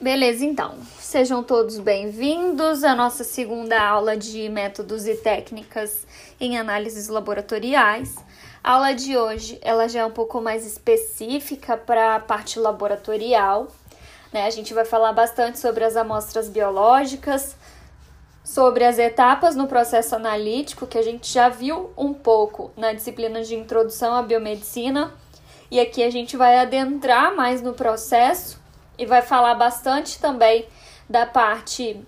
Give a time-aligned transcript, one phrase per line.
[0.00, 0.78] Beleza, então.
[0.98, 6.06] Sejam todos bem-vindos à nossa segunda aula de métodos e técnicas
[6.40, 8.16] em análises laboratoriais.
[8.64, 13.68] A aula de hoje, ela já é um pouco mais específica para a parte laboratorial.
[14.32, 14.46] Né?
[14.46, 17.54] A gente vai falar bastante sobre as amostras biológicas,
[18.42, 23.42] sobre as etapas no processo analítico, que a gente já viu um pouco na disciplina
[23.42, 25.12] de introdução à biomedicina.
[25.70, 28.59] E aqui a gente vai adentrar mais no processo
[29.00, 30.68] e vai falar bastante também
[31.08, 31.98] da parte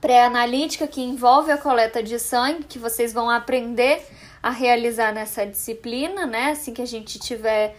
[0.00, 4.04] pré-analítica que envolve a coleta de sangue, que vocês vão aprender
[4.42, 6.50] a realizar nessa disciplina, né?
[6.50, 7.76] Assim que a gente tiver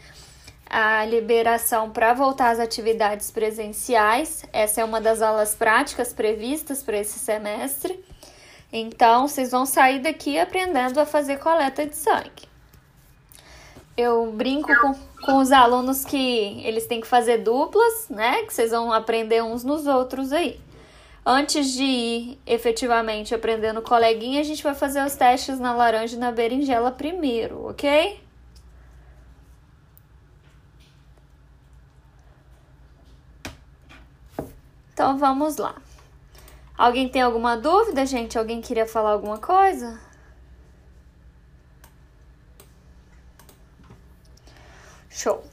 [0.70, 4.46] a liberação para voltar às atividades presenciais.
[4.54, 8.02] Essa é uma das aulas práticas previstas para esse semestre.
[8.72, 12.48] Então, vocês vão sair daqui aprendendo a fazer coleta de sangue.
[13.98, 14.94] Eu brinco com,
[15.28, 18.44] com os alunos que eles têm que fazer duplas, né?
[18.44, 20.58] Que vocês vão aprender uns nos outros aí.
[21.26, 26.20] Antes de ir efetivamente aprendendo coleguinha, a gente vai fazer os testes na laranja e
[26.20, 28.24] na berinjela primeiro, ok?
[34.94, 35.76] Então vamos lá.
[36.78, 38.38] Alguém tem alguma dúvida, gente?
[38.38, 40.07] Alguém queria falar alguma coisa?
[45.18, 45.44] Show!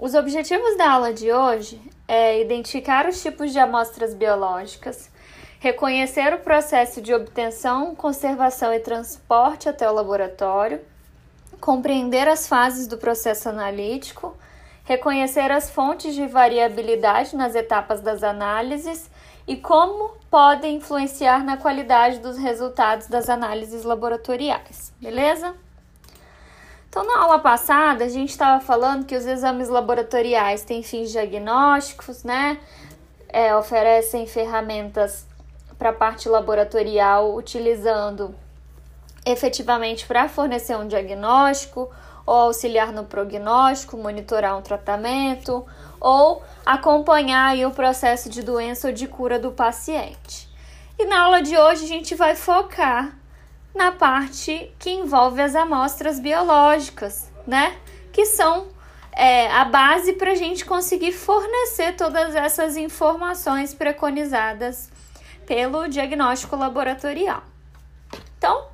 [0.00, 5.08] Os objetivos da aula de hoje é identificar os tipos de amostras biológicas,
[5.60, 10.80] reconhecer o processo de obtenção, conservação e transporte até o laboratório,
[11.60, 14.36] compreender as fases do processo analítico,
[14.82, 19.08] reconhecer as fontes de variabilidade nas etapas das análises
[19.46, 25.54] e como podem influenciar na qualidade dos resultados das análises laboratoriais, beleza?
[26.96, 32.24] Então, na aula passada, a gente estava falando que os exames laboratoriais têm fins diagnósticos,
[32.24, 32.58] né?
[33.28, 35.26] É, oferecem ferramentas
[35.78, 38.34] para a parte laboratorial, utilizando
[39.26, 41.90] efetivamente para fornecer um diagnóstico,
[42.24, 45.66] ou auxiliar no prognóstico, monitorar um tratamento,
[46.00, 50.48] ou acompanhar o processo de doença ou de cura do paciente.
[50.98, 53.18] E na aula de hoje a gente vai focar
[53.76, 57.76] na parte que envolve as amostras biológicas, né?
[58.12, 58.68] Que são
[59.12, 64.90] é, a base para a gente conseguir fornecer todas essas informações preconizadas
[65.46, 67.42] pelo diagnóstico laboratorial.
[68.38, 68.66] Então,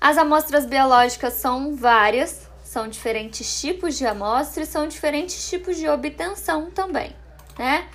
[0.00, 6.70] as amostras biológicas são várias, são diferentes tipos de amostras, são diferentes tipos de obtenção
[6.70, 7.14] também,
[7.56, 7.88] né?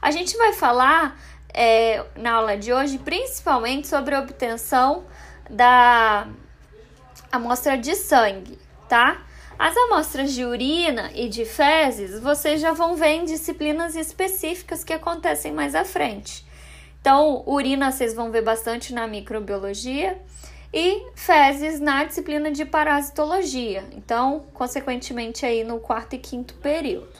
[0.00, 1.18] A gente vai falar
[1.54, 5.04] é, na aula de hoje principalmente sobre obtenção
[5.50, 6.28] da
[7.30, 9.22] amostra de sangue, tá?
[9.58, 14.92] As amostras de urina e de fezes vocês já vão ver em disciplinas específicas que
[14.92, 16.44] acontecem mais à frente.
[17.00, 20.18] Então, urina vocês vão ver bastante na microbiologia
[20.72, 23.84] e fezes na disciplina de parasitologia.
[23.92, 27.12] Então, consequentemente, aí no quarto e quinto período.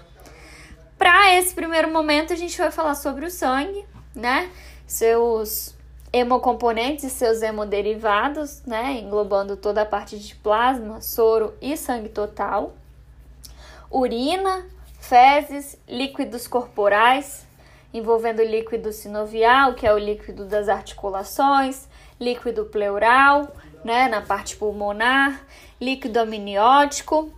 [0.98, 3.84] Para esse primeiro momento, a gente vai falar sobre o sangue,
[4.14, 4.50] né?
[4.86, 5.73] Seus
[6.14, 12.72] hemocomponentes e seus hemoderivados, né, englobando toda a parte de plasma, soro e sangue total,
[13.90, 14.64] urina,
[15.00, 17.44] fezes, líquidos corporais,
[17.92, 21.88] envolvendo líquido sinovial, que é o líquido das articulações,
[22.20, 23.52] líquido pleural,
[23.84, 25.44] né, na parte pulmonar,
[25.80, 27.28] líquido amniótico,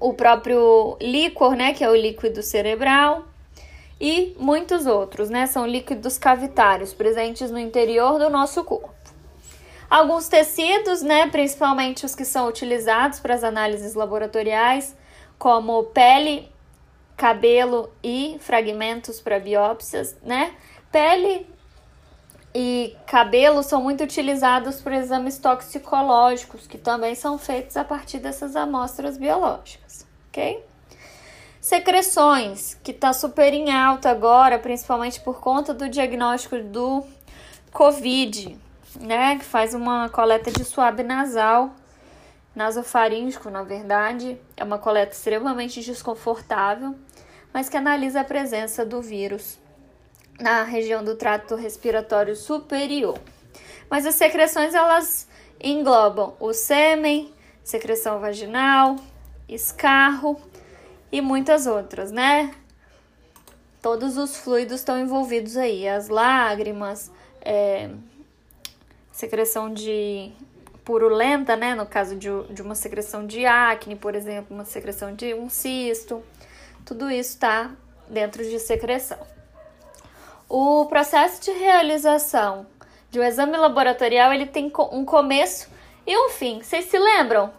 [0.00, 3.27] o próprio líquor, né, que é o líquido cerebral,
[4.00, 5.46] e muitos outros, né?
[5.46, 8.94] São líquidos cavitários presentes no interior do nosso corpo.
[9.90, 14.94] Alguns tecidos, né, principalmente os que são utilizados para as análises laboratoriais,
[15.38, 16.52] como pele,
[17.16, 20.54] cabelo e fragmentos para biópsias, né?
[20.92, 21.46] Pele
[22.54, 28.56] e cabelo são muito utilizados para exames toxicológicos, que também são feitos a partir dessas
[28.56, 30.62] amostras biológicas, ok?
[31.68, 37.04] Secreções, que está super em alta agora, principalmente por conta do diagnóstico do
[37.70, 38.56] Covid,
[38.98, 39.36] né?
[39.36, 41.74] Que faz uma coleta de suave nasal,
[42.54, 44.40] nasofaríngico, na verdade.
[44.56, 46.94] É uma coleta extremamente desconfortável,
[47.52, 49.58] mas que analisa a presença do vírus
[50.40, 53.18] na região do trato respiratório superior.
[53.90, 55.28] Mas as secreções elas
[55.62, 57.30] englobam o sêmen,
[57.62, 58.96] secreção vaginal,
[59.46, 60.40] escarro
[61.10, 62.54] e muitas outras, né?
[63.80, 67.10] Todos os fluidos estão envolvidos aí, as lágrimas,
[67.40, 67.90] é,
[69.12, 70.32] secreção de
[70.84, 71.74] purulenta, né?
[71.74, 76.22] No caso de, de uma secreção de acne, por exemplo, uma secreção de um cisto,
[76.84, 77.70] tudo isso está
[78.08, 79.18] dentro de secreção.
[80.48, 82.66] O processo de realização
[83.10, 85.68] de um exame laboratorial ele tem um começo
[86.06, 86.62] e um fim.
[86.62, 87.52] Vocês se lembram?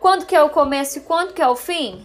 [0.00, 2.04] Quando que é o começo e quando que é o fim?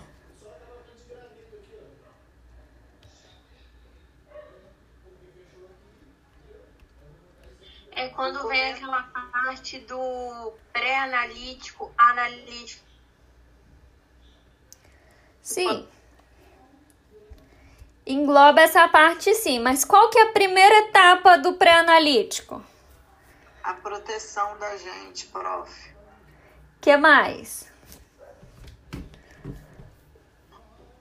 [7.97, 12.85] É quando vem aquela parte do pré-analítico, analítico.
[15.41, 15.87] Sim.
[18.05, 22.63] Engloba essa parte sim, mas qual que é a primeira etapa do pré-analítico?
[23.63, 25.91] A proteção da gente, prof.
[26.79, 27.67] que mais?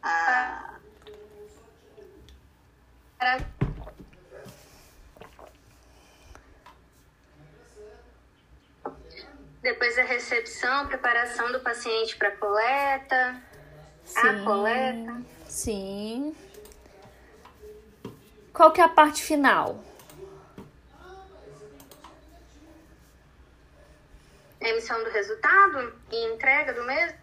[0.03, 0.77] Ah.
[9.67, 13.35] Depois a recepção, preparação do paciente para coleta,
[14.05, 15.23] sim, a coleta.
[15.49, 16.37] Sim.
[18.53, 19.83] Qual que é a parte final?
[24.61, 27.19] Emissão do resultado e entrega do mesmo?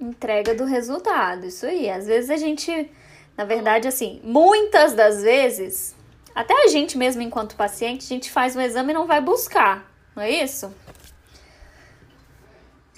[0.00, 1.88] Entrega do resultado, isso aí.
[1.88, 2.90] Às vezes a gente,
[3.36, 5.94] na verdade, assim, muitas das vezes,
[6.34, 9.88] até a gente mesmo enquanto paciente, a gente faz um exame e não vai buscar,
[10.16, 10.74] não é isso?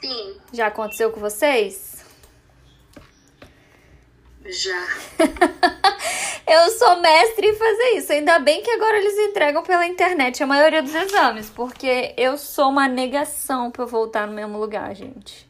[0.00, 0.36] Sim.
[0.52, 2.04] Já aconteceu com vocês?
[4.44, 4.86] Já.
[6.46, 8.12] eu sou mestre em fazer isso.
[8.12, 12.68] Ainda bem que agora eles entregam pela internet a maioria dos exames, porque eu sou
[12.68, 15.48] uma negação para voltar no mesmo lugar, gente.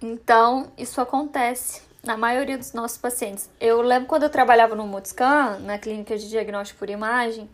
[0.00, 3.48] Então, isso acontece na maioria dos nossos pacientes.
[3.58, 7.48] Eu lembro quando eu trabalhava no Multiscan, na clínica de diagnóstico por imagem,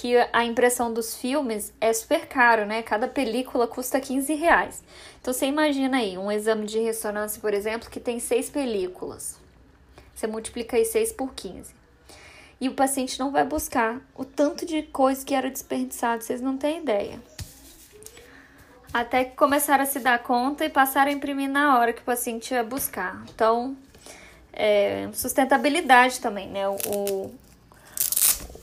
[0.00, 2.82] que a impressão dos filmes é super caro, né?
[2.82, 4.82] Cada película custa 15 reais.
[5.20, 9.38] Então você imagina aí, um exame de ressonância, por exemplo, que tem seis películas.
[10.14, 11.74] Você multiplica aí 6 por 15.
[12.58, 16.56] E o paciente não vai buscar o tanto de coisa que era desperdiçado, vocês não
[16.56, 17.20] têm ideia.
[18.94, 22.04] Até que começaram a se dar conta e passaram a imprimir na hora que o
[22.06, 23.22] paciente ia buscar.
[23.34, 23.76] Então,
[24.50, 26.66] é, sustentabilidade também, né?
[26.66, 27.30] O,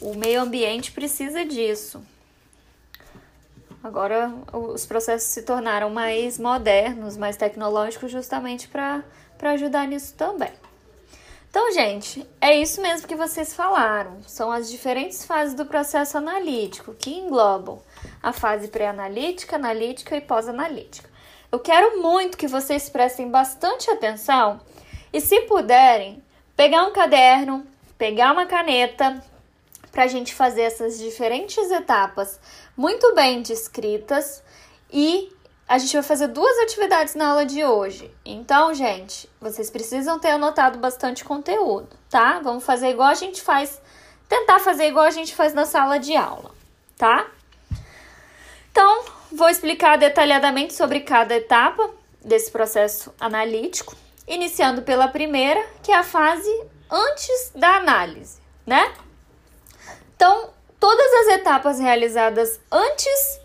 [0.01, 2.03] o meio ambiente precisa disso.
[3.83, 9.03] Agora os processos se tornaram mais modernos, mais tecnológicos, justamente para
[9.41, 10.51] ajudar nisso também.
[11.49, 14.21] Então, gente, é isso mesmo que vocês falaram.
[14.23, 17.81] São as diferentes fases do processo analítico que englobam
[18.21, 21.09] a fase pré-analítica, analítica e pós-analítica.
[21.51, 24.59] Eu quero muito que vocês prestem bastante atenção
[25.13, 26.21] e, se puderem,
[26.55, 27.65] pegar um caderno,
[27.97, 29.23] pegar uma caneta,
[29.91, 32.39] para a gente fazer essas diferentes etapas
[32.75, 34.43] muito bem descritas
[34.91, 35.31] e
[35.67, 38.09] a gente vai fazer duas atividades na aula de hoje.
[38.23, 42.39] Então, gente, vocês precisam ter anotado bastante conteúdo, tá?
[42.39, 43.81] Vamos fazer igual a gente faz,
[44.29, 46.51] tentar fazer igual a gente faz na sala de aula,
[46.97, 47.27] tá?
[48.71, 51.89] Então, vou explicar detalhadamente sobre cada etapa
[52.23, 53.95] desse processo analítico,
[54.27, 56.51] iniciando pela primeira, que é a fase
[56.89, 58.93] antes da análise, né?
[60.17, 60.49] Então,
[60.79, 63.39] todas as etapas realizadas antes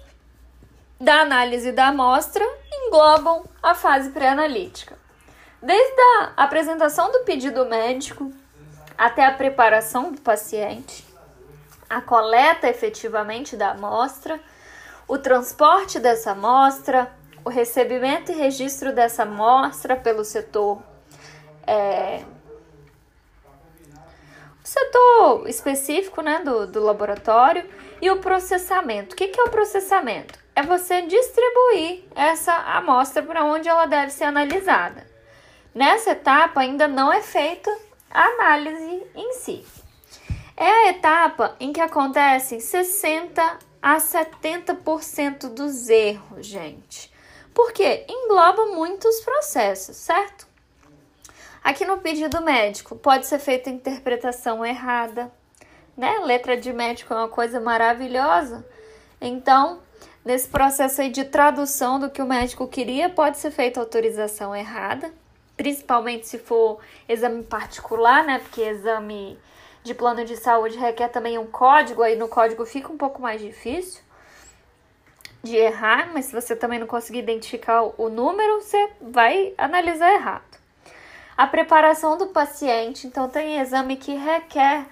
[0.99, 2.43] da análise da amostra
[2.73, 4.99] englobam a fase pré-analítica.
[5.61, 8.33] Desde a apresentação do pedido médico
[8.97, 11.05] até a preparação do paciente,
[11.91, 14.41] a coleta efetivamente da amostra,
[15.07, 17.13] o transporte dessa amostra,
[17.45, 20.83] o recebimento e registro dessa amostra pelo setor
[21.67, 22.25] é,
[24.73, 27.65] setor específico né, do, do laboratório
[28.01, 29.13] e o processamento.
[29.13, 30.39] O que, que é o processamento?
[30.55, 35.07] É você distribuir essa amostra para onde ela deve ser analisada.
[35.75, 37.71] Nessa etapa ainda não é feita
[38.11, 39.65] a análise em si.
[40.57, 47.13] É a etapa em que acontecem 60 a 70% dos erros, gente.
[47.55, 50.47] Porque engloba muitos processos, certo?
[51.63, 55.31] Aqui no pedido médico pode ser feita interpretação errada,
[55.97, 56.19] né?
[56.25, 58.67] Letra de médico é uma coisa maravilhosa.
[59.21, 59.81] Então,
[60.25, 65.13] nesse processo aí de tradução do que o médico queria, pode ser feita autorização errada,
[65.57, 68.41] principalmente se for exame particular, né?
[68.41, 69.39] Porque exame
[69.85, 73.41] de plano de saúde requer também um código, aí no código fica um pouco mais
[73.41, 74.03] difícil
[75.45, 80.52] de errar, mas se você também não conseguir identificar o número, você vai analisar errado.
[81.43, 84.87] A preparação do paciente, então tem exame que requer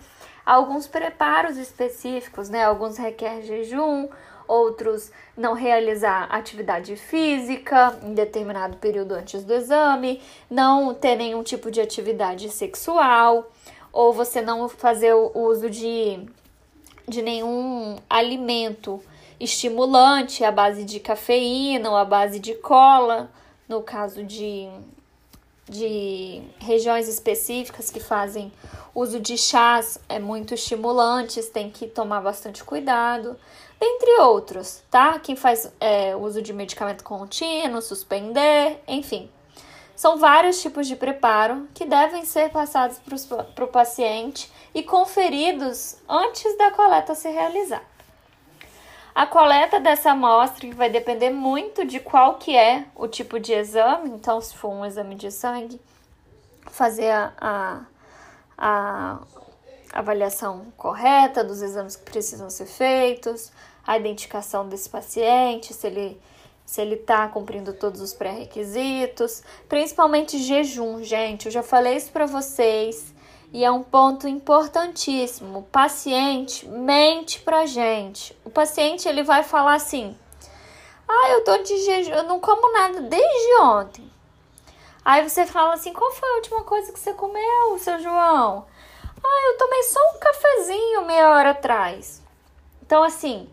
[0.44, 2.64] alguns preparos específicos, né?
[2.64, 4.08] Alguns requer jejum,
[4.48, 11.70] outros não realizar atividade física em determinado período antes do exame, não ter nenhum tipo
[11.70, 13.48] de atividade sexual,
[13.92, 16.18] ou você não fazer o uso de,
[17.06, 19.00] de nenhum alimento
[19.38, 23.30] estimulante à base de cafeína ou à base de cola,
[23.68, 24.68] no caso de,
[25.70, 28.52] de regiões específicas que fazem
[28.92, 33.38] uso de chás é muito estimulantes, tem que tomar bastante cuidado,
[33.80, 35.18] entre outros, tá?
[35.20, 39.30] Quem faz é, uso de medicamento contínuo, suspender, enfim.
[39.94, 42.98] São vários tipos de preparo que devem ser passados
[43.54, 47.89] para o paciente e conferidos antes da coleta ser realizada.
[49.14, 54.10] A coleta dessa amostra vai depender muito de qual que é o tipo de exame.
[54.10, 55.80] Então, se for um exame de sangue,
[56.66, 57.80] fazer a, a,
[58.56, 59.18] a
[59.92, 63.50] avaliação correta dos exames que precisam ser feitos,
[63.86, 66.20] a identificação desse paciente, se ele
[66.70, 71.46] se ele está cumprindo todos os pré-requisitos, principalmente jejum, gente.
[71.46, 73.12] Eu já falei isso para vocês
[73.52, 75.58] e é um ponto importantíssimo.
[75.58, 78.36] O paciente mente pra gente.
[78.44, 80.16] O paciente ele vai falar assim:
[81.08, 84.10] "Ah, eu tô de jejum, eu não como nada desde ontem".
[85.04, 88.66] Aí você fala assim: "Qual foi a última coisa que você comeu, seu João?"
[89.22, 92.22] "Ah, eu tomei só um cafezinho meia hora atrás".
[92.82, 93.48] Então assim,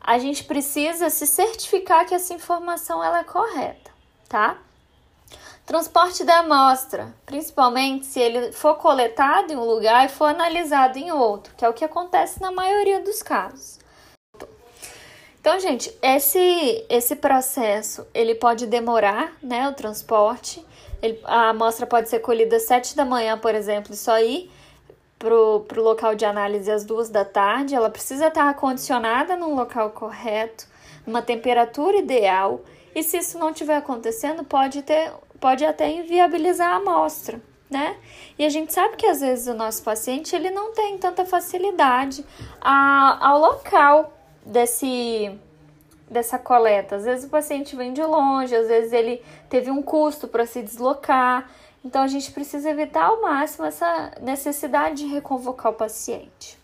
[0.00, 3.90] a gente precisa se certificar que essa informação ela é correta,
[4.28, 4.58] tá?
[5.68, 11.12] Transporte da amostra, principalmente se ele for coletado em um lugar e for analisado em
[11.12, 13.78] outro, que é o que acontece na maioria dos casos.
[15.38, 20.64] Então, gente, esse esse processo ele pode demorar, né, o transporte.
[21.02, 24.50] Ele, a amostra pode ser colhida às 7 da manhã, por exemplo, e só ir
[25.18, 27.74] pro, pro local de análise às duas da tarde.
[27.74, 30.66] Ela precisa estar acondicionada num local correto,
[31.06, 32.62] numa temperatura ideal.
[32.94, 37.40] E se isso não estiver acontecendo, pode ter pode até inviabilizar a amostra,
[37.70, 37.96] né?
[38.38, 42.24] E a gente sabe que às vezes o nosso paciente ele não tem tanta facilidade
[42.60, 44.12] a, ao local
[44.44, 45.38] desse
[46.10, 46.96] dessa coleta.
[46.96, 50.62] Às vezes o paciente vem de longe, às vezes ele teve um custo para se
[50.62, 51.50] deslocar.
[51.84, 56.58] Então a gente precisa evitar ao máximo essa necessidade de reconvocar o paciente.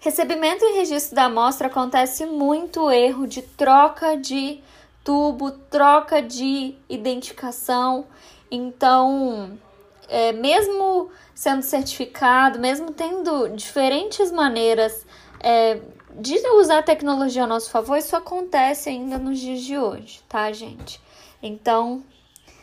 [0.00, 4.60] Recebimento e registro da amostra acontece muito erro de troca de
[5.08, 8.06] tubo, troca de identificação.
[8.50, 9.58] Então,
[10.06, 15.06] é, mesmo sendo certificado, mesmo tendo diferentes maneiras
[15.40, 15.80] é,
[16.14, 20.52] de usar a tecnologia a nosso favor, isso acontece ainda nos dias de hoje, tá,
[20.52, 21.00] gente?
[21.42, 22.04] Então,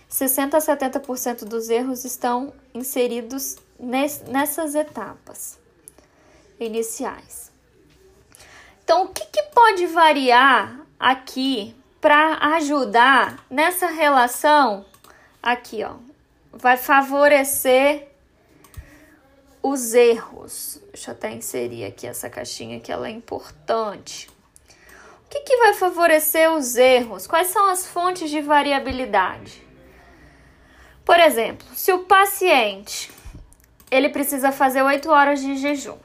[0.07, 5.57] 60 a 70% dos erros estão inseridos nessas etapas
[6.59, 7.51] iniciais.
[8.83, 11.75] Então, o que, que pode variar aqui
[12.05, 14.85] para ajudar nessa relação
[15.41, 15.95] aqui, ó,
[16.53, 18.09] vai favorecer
[19.63, 20.79] os erros.
[20.93, 24.29] Deixa eu até inserir aqui essa caixinha que ela é importante.
[25.25, 27.25] O que, que vai favorecer os erros?
[27.25, 29.65] Quais são as fontes de variabilidade?
[31.03, 33.11] Por exemplo, se o paciente
[33.89, 35.97] ele precisa fazer 8 horas de jejum,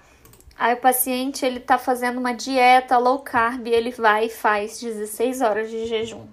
[0.61, 5.41] Aí o paciente ele tá fazendo uma dieta low carb, ele vai e faz 16
[5.41, 6.27] horas de jejum.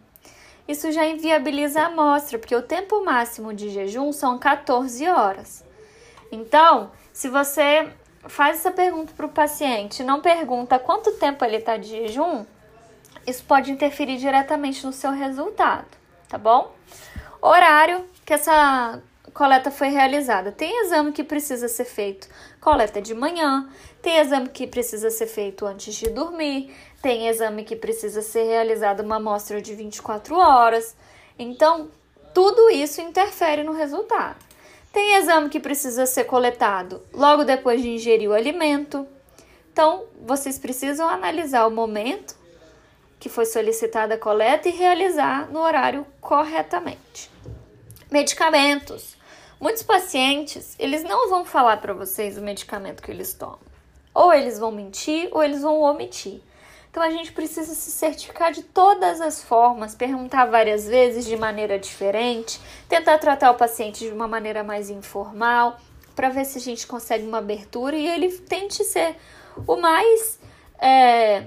[0.68, 5.64] Isso já inviabiliza a amostra, porque o tempo máximo de jejum são 14 horas.
[6.30, 7.90] Então, se você
[8.24, 12.46] faz essa pergunta para o paciente, não pergunta quanto tempo ele está de jejum,
[13.26, 15.88] isso pode interferir diretamente no seu resultado,
[16.28, 16.76] tá bom?
[17.42, 19.02] Horário que essa
[19.34, 20.52] coleta foi realizada.
[20.52, 22.28] Tem exame que precisa ser feito
[22.60, 23.70] coleta de manhã,
[24.02, 29.02] tem exame que precisa ser feito antes de dormir, tem exame que precisa ser realizado
[29.02, 30.96] uma amostra de 24 horas.
[31.38, 31.90] Então,
[32.34, 34.38] tudo isso interfere no resultado.
[34.92, 39.08] Tem exame que precisa ser coletado logo depois de ingerir o alimento.
[39.72, 42.36] Então, vocês precisam analisar o momento
[43.20, 47.30] que foi solicitada a coleta e realizar no horário corretamente.
[48.10, 49.18] Medicamentos.
[49.60, 53.67] Muitos pacientes, eles não vão falar para vocês o medicamento que eles tomam.
[54.18, 56.42] Ou eles vão mentir ou eles vão omitir.
[56.90, 61.78] Então a gente precisa se certificar de todas as formas, perguntar várias vezes de maneira
[61.78, 62.60] diferente,
[62.90, 65.78] tentar tratar o paciente de uma maneira mais informal,
[66.16, 69.16] para ver se a gente consegue uma abertura e ele tente ser
[69.68, 70.40] o mais
[70.80, 71.44] é,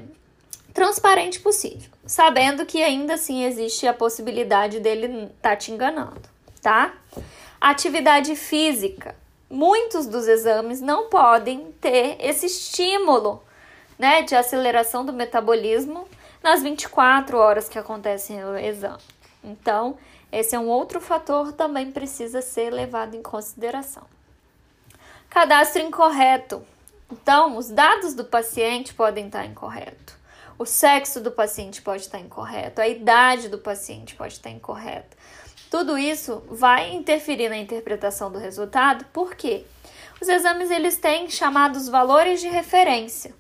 [0.73, 6.23] transparente possível, sabendo que ainda assim existe a possibilidade dele estar tá te enganando,
[6.63, 6.95] tá?
[7.61, 9.17] Atividade física.
[9.51, 13.43] Muitos dos exames não podem ter esse estímulo
[13.99, 16.07] né, de aceleração do metabolismo
[16.41, 19.03] nas 24 horas que acontece o exame.
[19.43, 19.99] Então,
[20.31, 24.05] esse é um outro fator também precisa ser levado em consideração.
[25.29, 26.65] Cadastro incorreto.
[27.11, 30.15] Então, os dados do paciente podem estar incorretos.
[30.57, 35.17] O sexo do paciente pode estar incorreto, a idade do paciente pode estar incorreta.
[35.71, 39.65] Tudo isso vai interferir na interpretação do resultado, porque
[40.21, 43.33] os exames eles têm chamados valores de referência.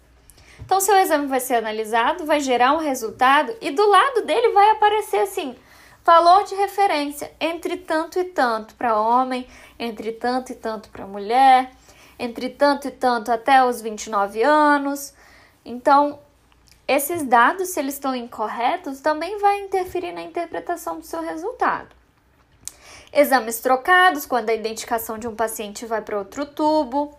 [0.61, 4.71] Então, seu exame vai ser analisado, vai gerar um resultado e do lado dele vai
[4.71, 5.57] aparecer assim:
[6.05, 9.45] valor de referência entre tanto e tanto para homem,
[9.77, 11.73] entre tanto e tanto para mulher,
[12.17, 15.13] entre tanto e tanto até os 29 anos.
[15.65, 16.21] Então,
[16.87, 22.00] esses dados, se eles estão incorretos, também vai interferir na interpretação do seu resultado.
[23.13, 27.17] Exames trocados, quando a identificação de um paciente vai para outro tubo,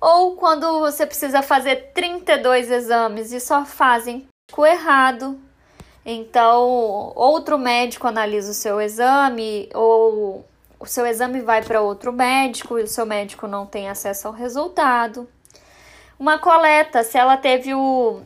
[0.00, 5.38] ou quando você precisa fazer 32 exames e só fazem o errado.
[6.04, 10.44] Então, outro médico analisa o seu exame, ou
[10.78, 14.34] o seu exame vai para outro médico e o seu médico não tem acesso ao
[14.34, 15.26] resultado.
[16.18, 18.20] Uma coleta, se ela teve o,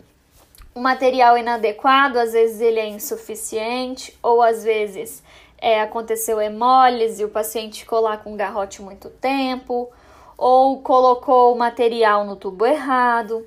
[0.75, 5.23] o material inadequado, às vezes ele é insuficiente, ou às vezes
[5.61, 9.91] é, aconteceu hemólise, o paciente ficou lá com garrote muito tempo,
[10.37, 13.47] ou colocou o material no tubo errado,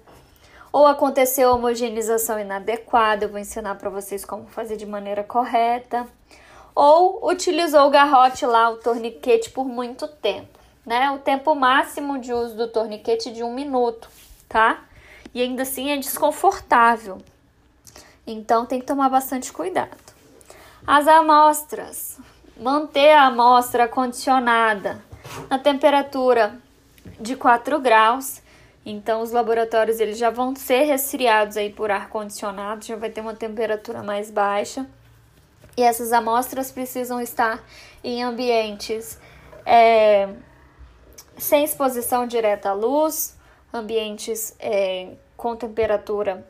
[0.72, 6.08] ou aconteceu homogeneização inadequada, eu vou ensinar para vocês como fazer de maneira correta,
[6.76, 11.12] ou utilizou o garrote lá, o torniquete, por muito tempo, né?
[11.12, 14.10] O tempo máximo de uso do torniquete é de um minuto,
[14.48, 14.86] tá?
[15.34, 17.20] e ainda assim é desconfortável.
[18.26, 19.98] Então tem que tomar bastante cuidado.
[20.86, 22.18] As amostras.
[22.58, 25.04] Manter a amostra condicionada
[25.50, 26.60] na temperatura
[27.20, 28.42] de 4 graus.
[28.86, 33.22] Então os laboratórios eles já vão ser resfriados aí por ar condicionado, já vai ter
[33.22, 34.88] uma temperatura mais baixa.
[35.78, 37.64] E essas amostras precisam estar
[38.04, 39.20] em ambientes
[39.66, 40.30] é,
[41.38, 43.38] sem exposição direta à luz,
[43.72, 46.46] ambientes é, com temperatura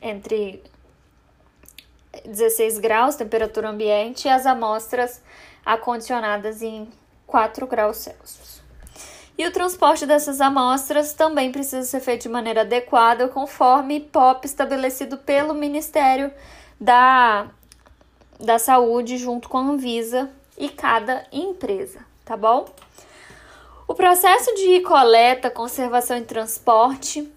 [0.00, 0.62] entre
[2.24, 5.22] 16 graus, temperatura ambiente, e as amostras
[5.64, 6.88] acondicionadas em
[7.26, 8.62] 4 graus Celsius.
[9.38, 15.18] E o transporte dessas amostras também precisa ser feito de maneira adequada, conforme POP estabelecido
[15.18, 16.32] pelo Ministério
[16.80, 17.48] da,
[18.40, 22.66] da Saúde, junto com a Anvisa e cada empresa, tá bom?
[23.86, 27.30] O processo de coleta, conservação e transporte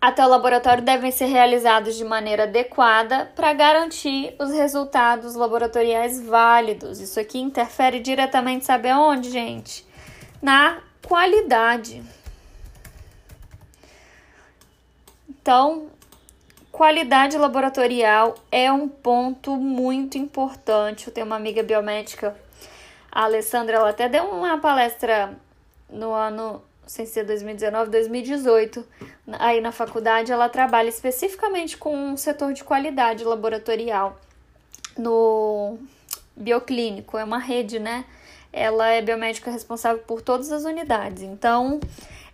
[0.00, 7.00] até o laboratório devem ser realizados de maneira adequada para garantir os resultados laboratoriais válidos.
[7.00, 9.84] Isso aqui interfere diretamente, sabe aonde, gente?
[10.40, 12.02] Na qualidade.
[15.28, 15.88] Então,
[16.70, 21.08] qualidade laboratorial é um ponto muito importante.
[21.08, 22.36] Eu tenho uma amiga biomédica
[23.10, 25.36] a Alessandra, ela até deu uma palestra
[25.90, 28.84] no ano, sem ser 2019, 2018,
[29.38, 34.18] aí na faculdade, ela trabalha especificamente com um setor de qualidade laboratorial
[34.96, 35.78] no
[36.34, 38.06] bioclínico, é uma rede, né?
[38.50, 41.22] Ela é biomédica responsável por todas as unidades.
[41.22, 41.78] Então,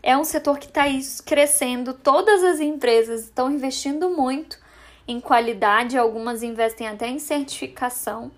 [0.00, 0.84] é um setor que está
[1.26, 4.58] crescendo, todas as empresas estão investindo muito
[5.06, 8.30] em qualidade, algumas investem até em certificação,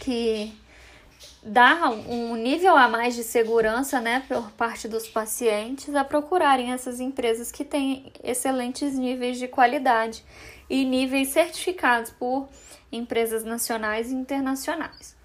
[0.00, 0.54] que
[1.42, 7.00] dá um nível a mais de segurança, né, por parte dos pacientes a procurarem essas
[7.00, 10.24] empresas que têm excelentes níveis de qualidade
[10.68, 12.48] e níveis certificados por
[12.90, 15.16] empresas nacionais e internacionais.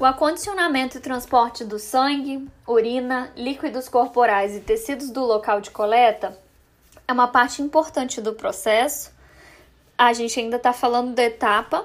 [0.00, 6.38] O acondicionamento e transporte do sangue, urina, líquidos corporais e tecidos do local de coleta
[7.06, 9.17] é uma parte importante do processo
[9.98, 11.84] a gente ainda está falando da etapa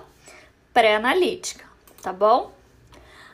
[0.72, 1.66] pré-analítica,
[2.02, 2.52] tá bom?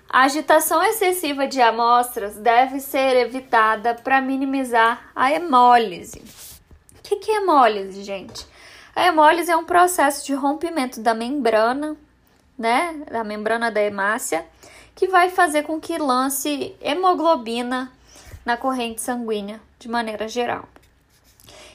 [0.09, 6.23] A agitação excessiva de amostras deve ser evitada para minimizar a hemólise.
[6.97, 8.47] O que, que é hemólise, gente?
[8.95, 11.95] A hemólise é um processo de rompimento da membrana,
[12.57, 14.45] né, da membrana da hemácia,
[14.95, 17.91] que vai fazer com que lance hemoglobina
[18.43, 20.67] na corrente sanguínea de maneira geral.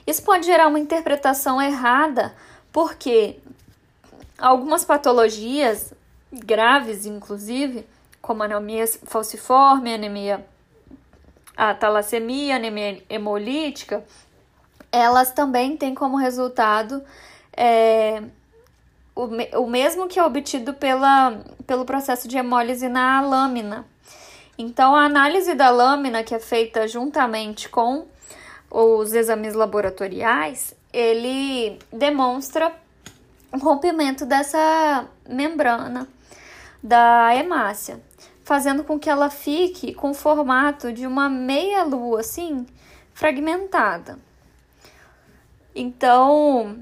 [0.06, 2.34] Isso pode gerar uma interpretação errada
[2.74, 3.38] porque
[4.36, 5.94] algumas patologias
[6.32, 7.86] graves, inclusive,
[8.20, 10.44] como anemia falciforme, anemia
[11.56, 14.04] a talassemia, anemia hemolítica,
[14.90, 17.00] elas também têm como resultado
[17.56, 18.24] é,
[19.14, 19.26] o,
[19.60, 23.86] o mesmo que é obtido pela, pelo processo de hemólise na lâmina.
[24.58, 28.08] Então, a análise da lâmina, que é feita juntamente com
[28.68, 32.72] os exames laboratoriais, ele demonstra
[33.52, 36.06] o rompimento dessa membrana
[36.80, 38.00] da hemácia,
[38.44, 42.64] fazendo com que ela fique com o formato de uma meia lua, assim,
[43.12, 44.18] fragmentada.
[45.74, 46.78] Então,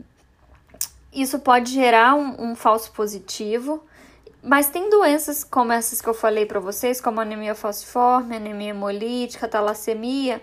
[1.11, 3.83] isso pode gerar um, um falso positivo,
[4.42, 9.48] mas tem doenças como essas que eu falei para vocês, como anemia falciforme, anemia hemolítica,
[9.48, 10.42] talassemia,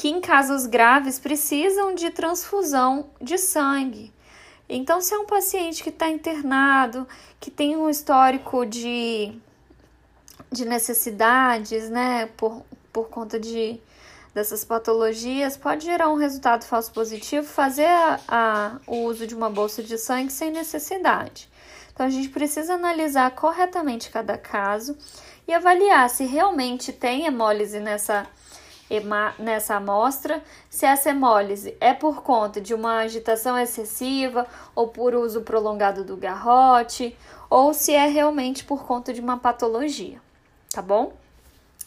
[0.00, 4.10] que em casos graves precisam de transfusão de sangue.
[4.66, 7.06] Então, se é um paciente que está internado,
[7.38, 9.30] que tem um histórico de,
[10.50, 13.78] de necessidades, né, por, por conta de
[14.32, 19.50] dessas patologias, pode gerar um resultado falso positivo, fazer a, a, o uso de uma
[19.50, 21.46] bolsa de sangue sem necessidade.
[21.92, 24.96] Então, a gente precisa analisar corretamente cada caso
[25.46, 28.26] e avaliar se realmente tem hemólise nessa,
[29.38, 35.42] nessa amostra, se essa hemólise é por conta de uma agitação excessiva ou por uso
[35.42, 37.16] prolongado do garrote,
[37.48, 40.20] ou se é realmente por conta de uma patologia,
[40.72, 41.12] tá bom?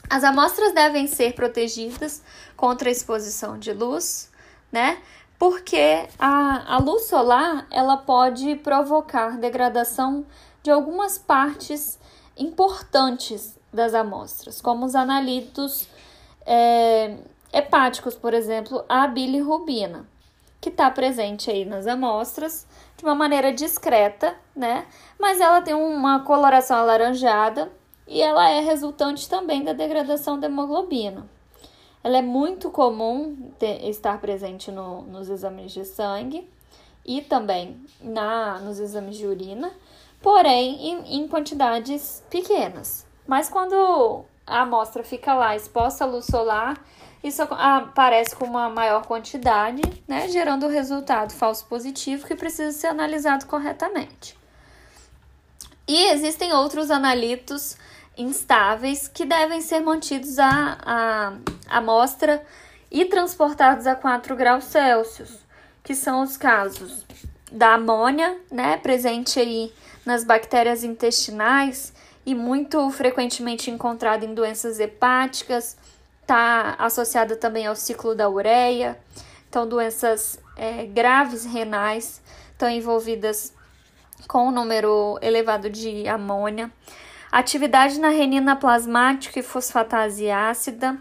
[0.10, 2.22] As amostras devem ser protegidas
[2.56, 4.32] contra a exposição de luz,
[4.72, 4.98] né?
[5.44, 10.26] porque a, a luz solar ela pode provocar degradação
[10.64, 12.00] de algumas partes
[12.38, 15.86] importantes das amostras, como os analitos
[16.46, 17.18] é,
[17.52, 20.08] hepáticos, por exemplo, a bilirrubina,
[20.60, 22.66] que está presente aí nas amostras
[22.98, 24.88] de uma maneira discreta, né?
[25.20, 27.72] Mas ela tem uma coloração alaranjada
[28.08, 31.28] e ela é resultante também da degradação da hemoglobina.
[32.04, 36.50] Ela é muito comum ter, estar presente no, nos exames de sangue
[37.06, 39.72] e também na, nos exames de urina,
[40.22, 43.06] porém em, em quantidades pequenas.
[43.26, 46.78] Mas quando a amostra fica lá exposta à luz solar,
[47.24, 52.88] isso aparece com uma maior quantidade, né, gerando o resultado falso positivo que precisa ser
[52.88, 54.38] analisado corretamente.
[55.88, 57.78] E existem outros analitos
[58.18, 61.34] instáveis que devem ser mantidos à,
[61.68, 62.46] amostra
[62.92, 65.40] e transportados a 4 graus Celsius,
[65.82, 67.06] que são os casos
[67.52, 69.74] da amônia, né, presente aí
[70.06, 71.94] nas bactérias intestinais
[72.26, 75.78] e muito frequentemente encontrada em doenças hepáticas,
[76.22, 78.98] está associada também ao ciclo da ureia,
[79.50, 83.54] então doenças é, graves renais estão envolvidas
[84.28, 86.72] com um número elevado de amônia
[87.34, 90.96] atividade na renina plasmática e fosfatase ácida.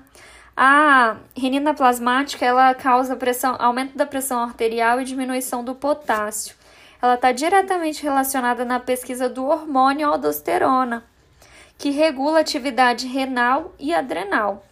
[0.56, 6.56] A renina plasmática ela causa pressão, aumento da pressão arterial e diminuição do potássio.
[7.02, 11.04] Ela está diretamente relacionada na pesquisa do hormônio aldosterona,
[11.82, 14.64] que regula a atividade renal e adrenal.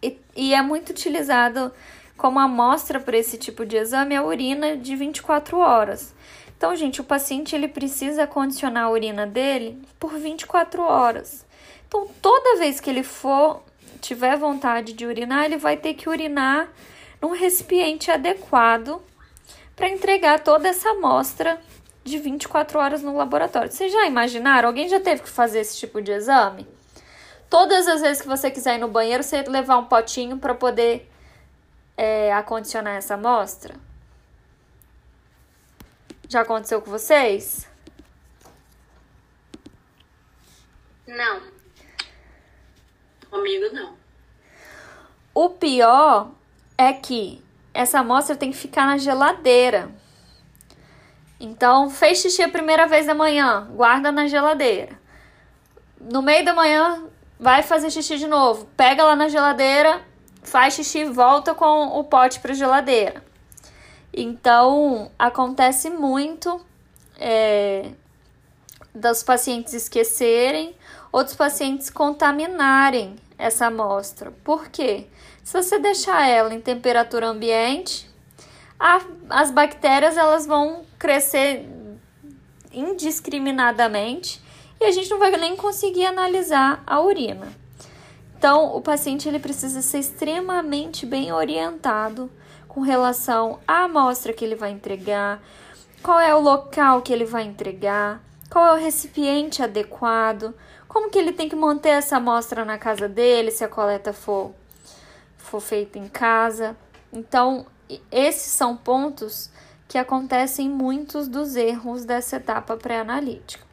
[0.00, 1.72] E, e é muito utilizado
[2.16, 6.14] como amostra para esse tipo de exame a urina de 24 horas.
[6.56, 11.44] Então, gente, o paciente ele precisa condicionar a urina dele por 24 horas.
[11.88, 13.64] Então, toda vez que ele for
[14.00, 16.72] tiver vontade de urinar, ele vai ter que urinar
[17.20, 19.02] num recipiente adequado
[19.74, 21.60] para entregar toda essa amostra
[22.04, 23.72] de 24 horas no laboratório.
[23.72, 24.68] Vocês já imaginaram?
[24.68, 26.68] Alguém já teve que fazer esse tipo de exame?
[27.48, 31.10] Todas as vezes que você quiser ir no banheiro, você levar um potinho para poder
[31.96, 33.74] é, acondicionar essa amostra?
[36.28, 37.66] Já aconteceu com vocês?
[41.06, 41.42] Não.
[43.30, 43.94] Comigo não.
[45.34, 46.30] O pior
[46.76, 49.90] é que essa amostra tem que ficar na geladeira.
[51.44, 54.98] Então, fez xixi a primeira vez da manhã, guarda na geladeira.
[56.00, 57.04] No meio da manhã,
[57.38, 60.00] vai fazer xixi de novo, pega lá na geladeira,
[60.42, 63.22] faz xixi, volta com o pote para geladeira.
[64.10, 66.64] Então, acontece muito
[67.20, 67.90] é,
[68.94, 70.74] dos pacientes esquecerem
[71.12, 74.30] ou dos pacientes contaminarem essa amostra.
[74.42, 75.08] Por quê?
[75.42, 78.08] Se você deixar ela em temperatura ambiente,
[78.84, 81.66] a, as bactérias elas vão crescer
[82.70, 84.42] indiscriminadamente
[84.78, 87.50] e a gente não vai nem conseguir analisar a urina.
[88.36, 92.30] Então, o paciente ele precisa ser extremamente bem orientado
[92.68, 95.42] com relação à amostra que ele vai entregar,
[96.02, 98.20] qual é o local que ele vai entregar,
[98.50, 100.54] qual é o recipiente adequado,
[100.86, 104.52] como que ele tem que manter essa amostra na casa dele, se a coleta for,
[105.38, 106.76] for feita em casa.
[107.10, 107.64] Então,
[108.10, 109.50] esses são pontos
[109.88, 113.64] que acontecem muitos dos erros dessa etapa pré-analítica.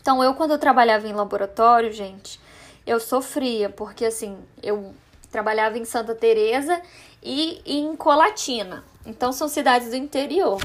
[0.00, 2.40] Então, eu, quando eu trabalhava em laboratório, gente,
[2.86, 4.94] eu sofria, porque assim, eu
[5.30, 6.80] trabalhava em Santa Teresa
[7.22, 8.84] e em Colatina.
[9.04, 10.62] Então são cidades do interior.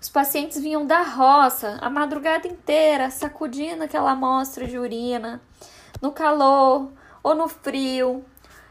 [0.00, 5.40] Os pacientes vinham da roça a madrugada inteira, sacudindo aquela amostra de urina,
[6.00, 6.90] no calor
[7.22, 8.24] ou no frio.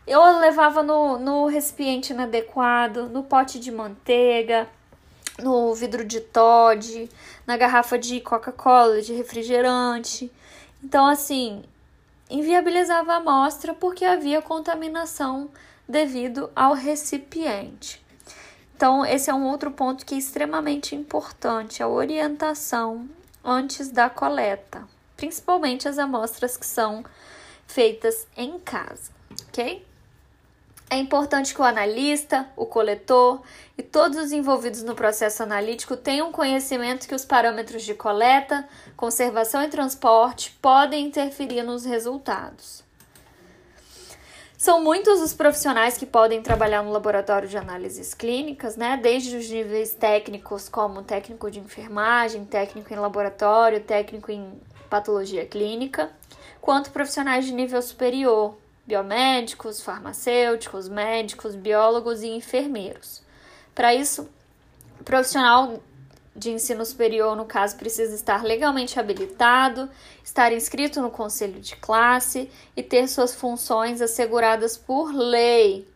[0.07, 4.67] Eu levava no, no recipiente inadequado, no pote de manteiga,
[5.39, 7.09] no vidro de Todd,
[7.45, 10.31] na garrafa de Coca-Cola, de refrigerante.
[10.83, 11.63] Então, assim,
[12.29, 15.49] inviabilizava a amostra porque havia contaminação
[15.87, 18.03] devido ao recipiente.
[18.75, 23.07] Então, esse é um outro ponto que é extremamente importante, a orientação
[23.43, 27.05] antes da coleta, principalmente as amostras que são
[27.67, 29.11] feitas em casa,
[29.47, 29.90] ok?
[30.91, 33.41] É importante que o analista, o coletor
[33.77, 39.63] e todos os envolvidos no processo analítico tenham conhecimento que os parâmetros de coleta, conservação
[39.63, 42.83] e transporte podem interferir nos resultados.
[44.57, 48.99] São muitos os profissionais que podem trabalhar no laboratório de análises clínicas, né?
[49.01, 56.11] Desde os níveis técnicos, como técnico de enfermagem, técnico em laboratório, técnico em patologia clínica,
[56.59, 63.21] quanto profissionais de nível superior, biomédicos, farmacêuticos, médicos, biólogos e enfermeiros.
[63.73, 64.29] Para isso,
[64.99, 65.81] o profissional
[66.35, 69.89] de ensino superior, no caso, precisa estar legalmente habilitado,
[70.23, 75.87] estar inscrito no conselho de classe e ter suas funções asseguradas por lei.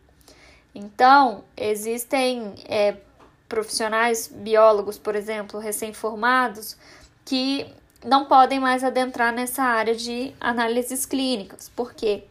[0.74, 2.96] Então, existem é,
[3.48, 6.76] profissionais biólogos, por exemplo, recém-formados,
[7.24, 7.66] que
[8.04, 12.24] não podem mais adentrar nessa área de análises clínicas, porque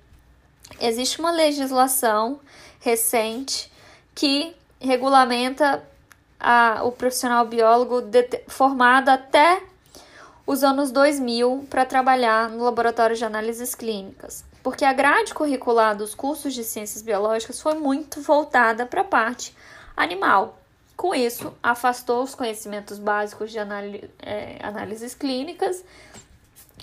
[0.80, 2.40] existe uma legislação
[2.80, 3.72] recente
[4.14, 5.84] que regulamenta
[6.40, 9.62] a, o profissional biólogo de, formado até
[10.46, 16.14] os anos 2000 para trabalhar no laboratório de análises clínicas, porque a grade curricular dos
[16.14, 19.56] cursos de ciências biológicas foi muito voltada para a parte
[19.98, 20.60] animal.
[20.96, 25.84] Com isso, afastou os conhecimentos básicos de é, análises clínicas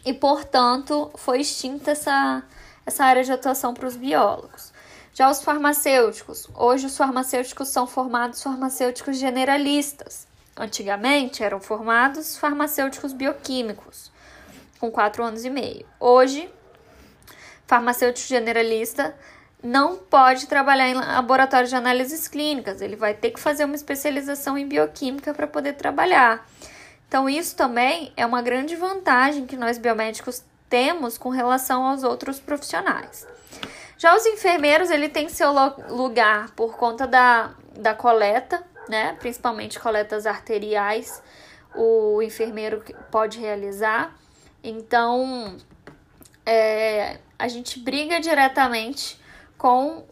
[0.04, 2.42] e, portanto, foi extinta essa,
[2.84, 4.72] essa área de atuação para os biólogos.
[5.14, 10.26] Já os farmacêuticos, hoje os farmacêuticos são formados farmacêuticos generalistas.
[10.56, 14.10] Antigamente eram formados farmacêuticos bioquímicos,
[14.78, 15.86] com quatro anos e meio.
[16.00, 16.50] Hoje,
[17.66, 19.14] farmacêutico generalista
[19.62, 24.58] não pode trabalhar em laboratório de análises clínicas, ele vai ter que fazer uma especialização
[24.58, 26.46] em bioquímica para poder trabalhar.
[27.06, 30.42] Então, isso também é uma grande vantagem que nós biomédicos
[30.72, 33.26] temos com relação aos outros profissionais.
[33.98, 35.52] Já os enfermeiros, ele tem seu
[35.90, 39.14] lugar por conta da, da coleta, né?
[39.20, 41.22] Principalmente coletas arteriais,
[41.74, 44.16] o enfermeiro pode realizar.
[44.64, 45.58] Então,
[46.46, 49.20] é, a gente briga diretamente
[49.58, 50.06] com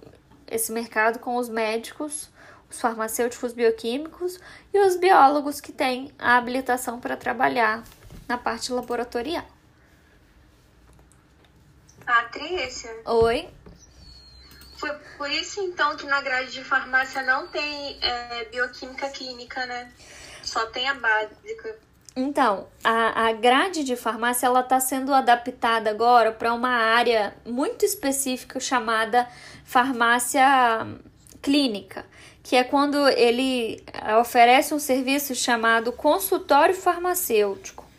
[0.46, 2.28] esse mercado, com os médicos,
[2.70, 4.38] os farmacêuticos bioquímicos
[4.74, 7.82] e os biólogos que têm a habilitação para trabalhar
[8.28, 9.59] na parte laboratorial.
[12.10, 12.90] Patrícia?
[13.04, 13.48] Oi.
[14.78, 19.92] Foi por isso então que na grade de farmácia não tem é, bioquímica clínica, né?
[20.42, 21.78] Só tem a básica.
[22.16, 27.84] Então, a, a grade de farmácia ela está sendo adaptada agora para uma área muito
[27.84, 29.28] específica chamada
[29.64, 30.44] farmácia
[31.40, 32.04] clínica,
[32.42, 33.84] que é quando ele
[34.20, 37.89] oferece um serviço chamado consultório farmacêutico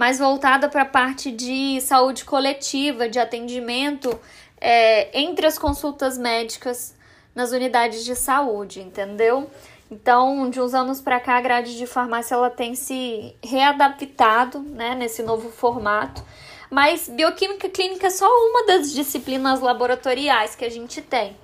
[0.00, 4.18] mais voltada para a parte de saúde coletiva, de atendimento
[4.58, 6.96] é, entre as consultas médicas
[7.34, 9.50] nas unidades de saúde, entendeu?
[9.90, 14.94] Então, de uns anos para cá, a grade de farmácia ela tem se readaptado, né,
[14.94, 16.24] nesse novo formato.
[16.70, 21.36] Mas bioquímica clínica é só uma das disciplinas laboratoriais que a gente tem.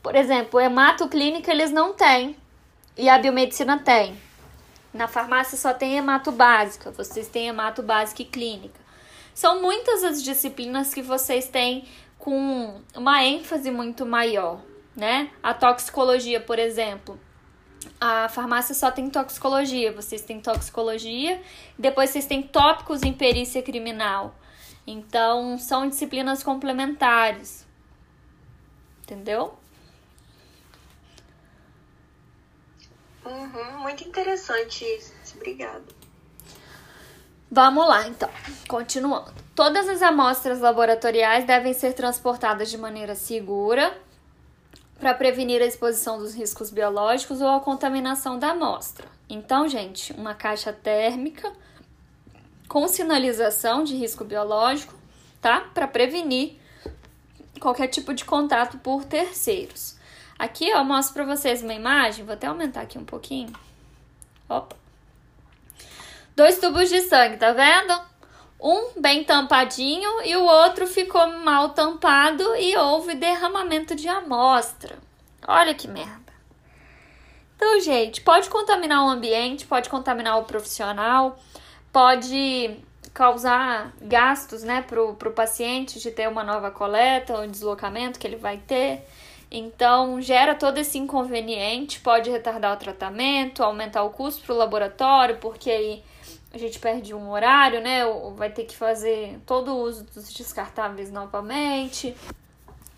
[0.00, 2.36] Por exemplo, hematoclínica eles não têm
[2.96, 4.16] e a biomedicina tem.
[4.94, 8.78] Na farmácia só tem hemato básica, vocês têm hemato básica e clínica.
[9.34, 14.60] São muitas as disciplinas que vocês têm com uma ênfase muito maior,
[14.94, 15.32] né?
[15.42, 17.18] A toxicologia, por exemplo.
[18.00, 21.42] A farmácia só tem toxicologia, vocês têm toxicologia,
[21.76, 24.32] depois vocês têm tópicos em perícia criminal.
[24.86, 27.66] Então, são disciplinas complementares.
[29.02, 29.58] Entendeu?
[33.24, 35.12] Uhum, muito interessante isso.
[35.36, 35.82] Obrigada.
[37.50, 38.28] Vamos lá, então.
[38.68, 39.32] Continuando.
[39.54, 43.96] Todas as amostras laboratoriais devem ser transportadas de maneira segura
[44.98, 49.06] para prevenir a exposição dos riscos biológicos ou a contaminação da amostra.
[49.28, 51.52] Então, gente, uma caixa térmica
[52.68, 54.94] com sinalização de risco biológico
[55.44, 55.60] tá?
[55.74, 56.56] Para prevenir
[57.60, 59.94] qualquer tipo de contato por terceiros.
[60.38, 63.52] Aqui eu mostro para vocês uma imagem, vou até aumentar aqui um pouquinho.
[64.48, 64.76] Opa.
[66.34, 68.00] Dois tubos de sangue, tá vendo?
[68.60, 74.98] Um bem tampadinho e o outro ficou mal tampado e houve derramamento de amostra.
[75.46, 76.32] Olha que merda.
[77.56, 81.38] Então, gente, pode contaminar o ambiente, pode contaminar o profissional,
[81.92, 82.78] pode
[83.12, 88.36] causar gastos né, para o paciente de ter uma nova coleta ou deslocamento que ele
[88.36, 89.06] vai ter.
[89.56, 95.36] Então, gera todo esse inconveniente, pode retardar o tratamento, aumentar o custo para o laboratório,
[95.36, 96.02] porque aí
[96.52, 98.00] a gente perde um horário, né?
[98.34, 102.16] Vai ter que fazer todo o uso dos descartáveis novamente.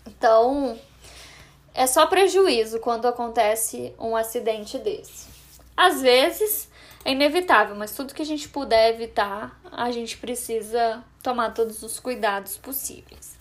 [0.07, 0.75] Então,
[1.75, 5.29] é só prejuízo quando acontece um acidente desse.
[5.77, 6.71] Às vezes
[7.05, 11.99] é inevitável, mas tudo que a gente puder evitar, a gente precisa tomar todos os
[11.99, 13.36] cuidados possíveis.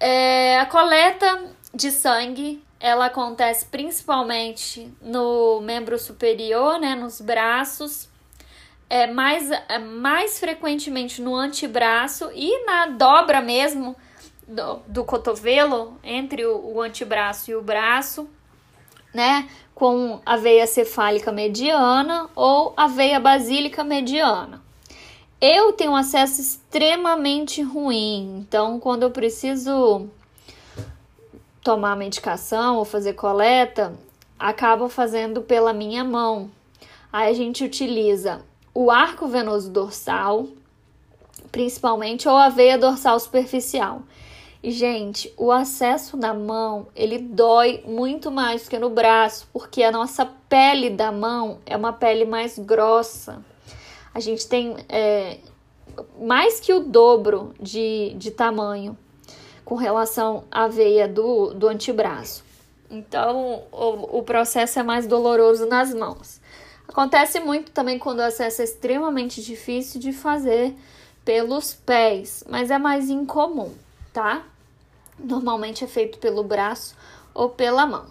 [0.00, 8.08] É, a coleta de sangue ela acontece principalmente no membro superior, né, nos braços,
[8.88, 13.94] é mais, é mais frequentemente no antebraço e na dobra mesmo
[14.48, 18.28] do, do cotovelo, entre o, o antebraço e o braço,
[19.14, 19.48] né?
[19.74, 24.60] Com a veia cefálica mediana ou a veia basílica mediana.
[25.40, 30.06] Eu tenho acesso extremamente ruim, então quando eu preciso
[31.62, 33.94] tomar medicação ou fazer coleta,
[34.38, 36.50] acabo fazendo pela minha mão.
[37.10, 38.42] Aí a gente utiliza
[38.74, 40.46] o arco venoso dorsal,
[41.50, 44.02] principalmente, ou a veia dorsal superficial.
[44.62, 49.90] E, gente, o acesso na mão, ele dói muito mais que no braço, porque a
[49.90, 53.42] nossa pele da mão é uma pele mais grossa.
[54.14, 55.38] A gente tem é,
[56.20, 58.96] mais que o dobro de, de tamanho
[59.64, 62.44] com relação à veia do, do antebraço.
[62.90, 66.40] Então, o, o processo é mais doloroso nas mãos.
[66.88, 70.74] Acontece muito também quando o acesso é extremamente difícil de fazer
[71.24, 73.72] pelos pés, mas é mais incomum
[74.12, 74.44] tá?
[75.18, 76.96] Normalmente é feito pelo braço
[77.34, 78.06] ou pela mão.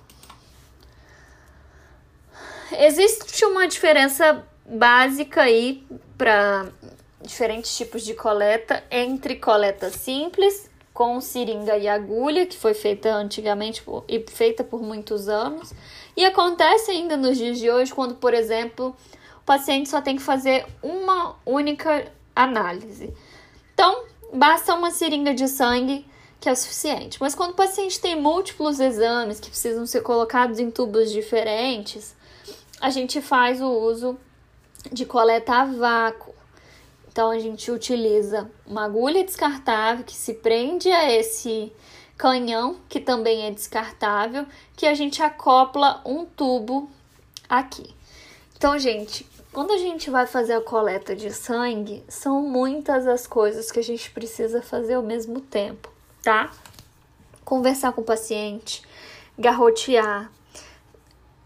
[2.72, 5.84] Existe uma diferença básica aí
[6.18, 6.68] para
[7.22, 13.82] diferentes tipos de coleta entre coleta simples com seringa e agulha, que foi feita antigamente
[14.08, 15.74] e feita por muitos anos,
[16.16, 18.94] e acontece ainda nos dias de hoje quando, por exemplo,
[19.38, 23.14] o paciente só tem que fazer uma única análise.
[23.74, 24.04] Então,
[24.34, 26.06] basta uma seringa de sangue
[26.40, 27.18] que é o suficiente.
[27.20, 32.16] Mas quando o paciente tem múltiplos exames que precisam ser colocados em tubos diferentes,
[32.80, 34.18] a gente faz o uso
[34.92, 36.34] de coleta a vácuo.
[37.12, 41.72] Então a gente utiliza uma agulha descartável que se prende a esse
[42.18, 46.90] canhão, que também é descartável, que a gente acopla um tubo
[47.48, 47.96] aqui.
[48.56, 53.72] Então, gente, quando a gente vai fazer a coleta de sangue, são muitas as coisas
[53.72, 55.90] que a gente precisa fazer ao mesmo tempo,
[56.22, 56.52] tá?
[57.44, 58.84] Conversar com o paciente,
[59.38, 60.30] garrotear,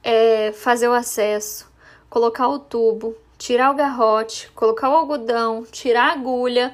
[0.03, 1.71] é, fazer o acesso,
[2.09, 6.73] colocar o tubo, tirar o garrote, colocar o algodão, tirar a agulha.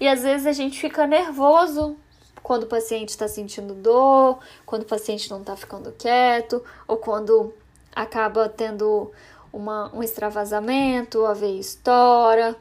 [0.00, 1.96] E às vezes a gente fica nervoso
[2.42, 7.54] quando o paciente está sentindo dor, quando o paciente não está ficando quieto, ou quando
[7.94, 9.12] acaba tendo
[9.52, 12.56] uma, um extravasamento, a veia estoura.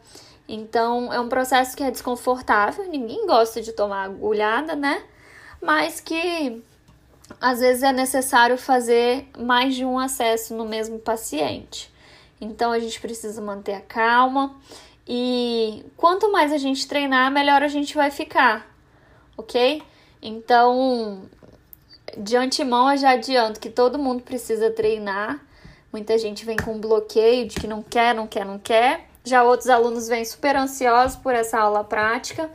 [0.47, 5.01] Então é um processo que é desconfortável, ninguém gosta de tomar agulhada, né?
[5.59, 6.62] Mas que
[7.41, 11.91] às vezes é necessário fazer mais de um acesso no mesmo paciente.
[12.39, 14.56] Então a gente precisa manter a calma
[15.08, 18.67] e quanto mais a gente treinar, melhor a gente vai ficar,
[19.38, 19.82] ok?
[20.21, 21.23] Então,
[22.17, 25.47] de antemão, eu já adianto que todo mundo precisa treinar
[25.91, 29.08] Muita gente vem com bloqueio de que não quer, não quer, não quer.
[29.23, 32.49] Já outros alunos vêm super ansiosos por essa aula prática,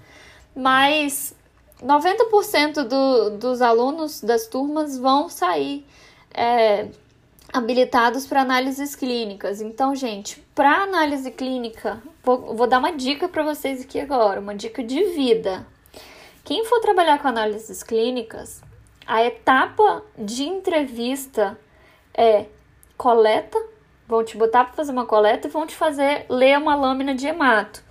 [0.55, 1.35] mas
[1.83, 5.85] 90% do, dos alunos das turmas vão sair
[6.33, 6.87] é,
[7.55, 9.61] habilitados para análises clínicas.
[9.61, 14.57] Então, gente, para análise clínica, vou, vou dar uma dica para vocês aqui agora, uma
[14.57, 15.65] dica de vida.
[16.43, 18.61] Quem for trabalhar com análises clínicas,
[19.07, 21.57] a etapa de entrevista
[22.13, 22.47] é
[22.97, 23.57] coleta,
[24.09, 27.29] vão te botar para fazer uma coleta e vão te fazer ler uma lâmina de
[27.29, 27.85] hemato.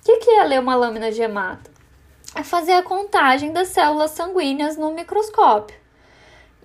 [0.00, 1.70] O que, que é ler uma lâmina de hemato?
[2.34, 5.76] É fazer a contagem das células sanguíneas no microscópio.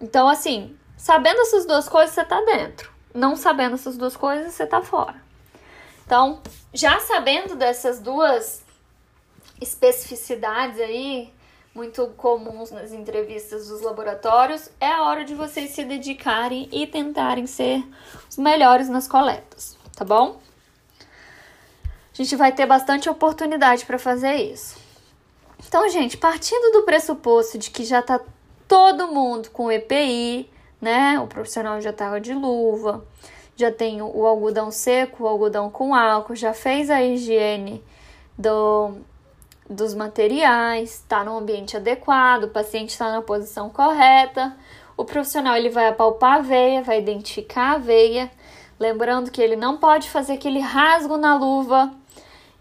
[0.01, 2.91] Então, assim, sabendo essas duas coisas, você tá dentro.
[3.13, 5.15] Não sabendo essas duas coisas, você tá fora.
[6.05, 6.41] Então,
[6.73, 8.61] já sabendo dessas duas
[9.61, 11.33] especificidades aí
[11.73, 17.47] muito comuns nas entrevistas dos laboratórios, é a hora de vocês se dedicarem e tentarem
[17.47, 17.81] ser
[18.29, 20.39] os melhores nas coletas, tá bom?
[22.11, 24.77] A gente vai ter bastante oportunidade para fazer isso.
[25.65, 28.19] Então, gente, partindo do pressuposto de que já tá
[28.67, 30.49] todo mundo com EPI,
[30.81, 31.19] né?
[31.19, 33.05] O profissional já tava de luva,
[33.55, 37.83] já tem o algodão seco, o algodão com álcool, já fez a higiene
[38.37, 38.93] do,
[39.69, 44.55] dos materiais, está no ambiente adequado, o paciente está na posição correta.
[44.95, 48.31] O profissional ele vai apalpar a veia, vai identificar a veia,
[48.79, 51.93] lembrando que ele não pode fazer aquele rasgo na luva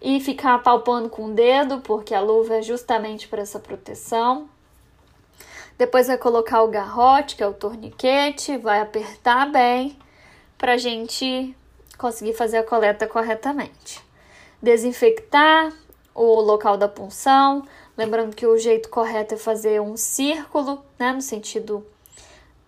[0.01, 4.49] e ficar apalpando com o dedo, porque a luva é justamente para essa proteção.
[5.79, 9.97] Depois vai colocar o garrote, que é o torniquete, vai apertar bem
[10.59, 11.57] para a gente
[11.97, 14.03] conseguir fazer a coleta corretamente.
[14.61, 15.73] Desinfectar
[16.13, 17.65] o local da punção,
[17.97, 21.87] lembrando que o jeito correto é fazer um círculo, né, no sentido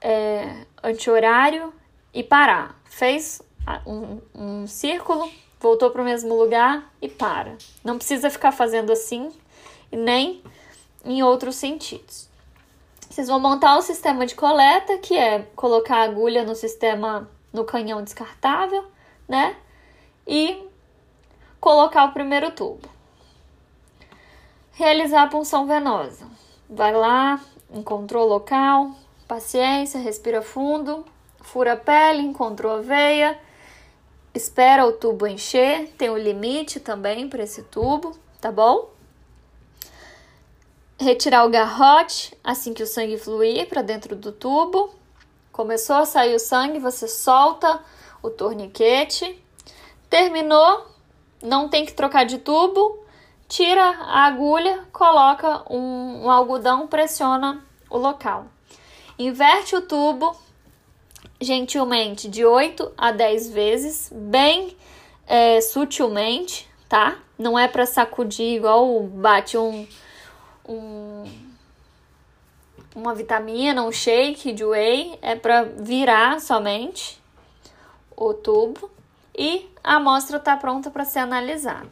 [0.00, 1.74] é, anti-horário
[2.14, 2.80] e parar.
[2.84, 3.42] Fez
[3.84, 7.58] um, um círculo, voltou para o mesmo lugar e para.
[7.82, 9.32] Não precisa ficar fazendo assim
[9.90, 10.40] nem
[11.04, 12.29] em outros sentidos.
[13.10, 17.64] Vocês vão montar o sistema de coleta, que é colocar a agulha no sistema no
[17.64, 18.84] canhão descartável,
[19.26, 19.56] né?
[20.24, 20.64] E
[21.60, 22.88] colocar o primeiro tubo.
[24.70, 26.24] Realizar a punção venosa.
[26.68, 27.40] Vai lá,
[27.72, 28.92] encontrou o local,
[29.26, 31.04] paciência, respira fundo,
[31.40, 33.36] fura a pele, encontrou a veia,
[34.32, 38.89] espera o tubo encher, tem o um limite também para esse tubo, tá bom?
[41.00, 44.94] Retirar o garrote assim que o sangue fluir para dentro do tubo.
[45.50, 47.80] Começou a sair o sangue, você solta
[48.22, 49.42] o torniquete.
[50.10, 50.86] Terminou,
[51.42, 53.02] não tem que trocar de tubo.
[53.48, 58.44] Tira a agulha, coloca um, um algodão, pressiona o local.
[59.18, 60.36] Inverte o tubo
[61.40, 64.76] gentilmente de 8 a 10 vezes, bem
[65.26, 67.16] é, sutilmente, tá?
[67.38, 69.86] Não é para sacudir igual bate um
[70.70, 71.24] um,
[72.94, 77.20] uma vitamina, um shake de whey, é para virar somente
[78.16, 78.90] o tubo
[79.36, 81.90] e a amostra está pronta para ser analisada.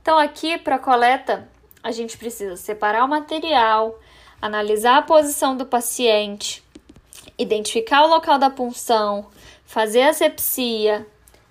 [0.00, 1.48] Então, aqui para coleta,
[1.82, 3.98] a gente precisa separar o material,
[4.40, 6.62] analisar a posição do paciente,
[7.38, 9.26] identificar o local da punção,
[9.64, 11.06] fazer a sepsia,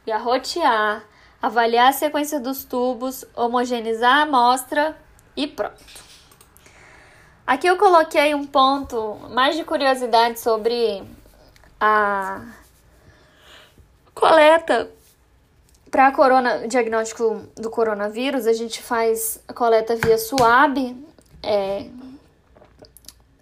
[0.05, 1.03] garrotear,
[1.41, 4.97] avaliar a sequência dos tubos, homogeneizar a amostra
[5.35, 6.10] e pronto.
[7.45, 11.03] Aqui eu coloquei um ponto mais de curiosidade sobre
[11.79, 12.41] a
[14.13, 14.89] coleta
[15.89, 18.45] para corona diagnóstico do coronavírus.
[18.45, 20.95] A gente faz a coleta via suave
[21.43, 21.87] é,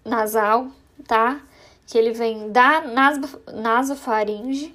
[0.04, 0.68] nasal,
[1.06, 1.40] tá?
[1.86, 2.82] Que ele vem da
[3.52, 4.74] nasofaringe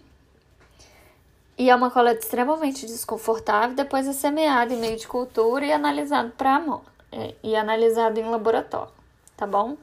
[1.58, 3.76] e é uma coleta extremamente desconfortável.
[3.76, 6.64] Depois é semeado em meio de cultura e analisado para
[7.12, 8.95] é, e analisado em laboratório
[9.36, 9.78] tá bom?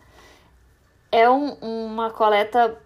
[1.11, 2.78] É um, uma coleta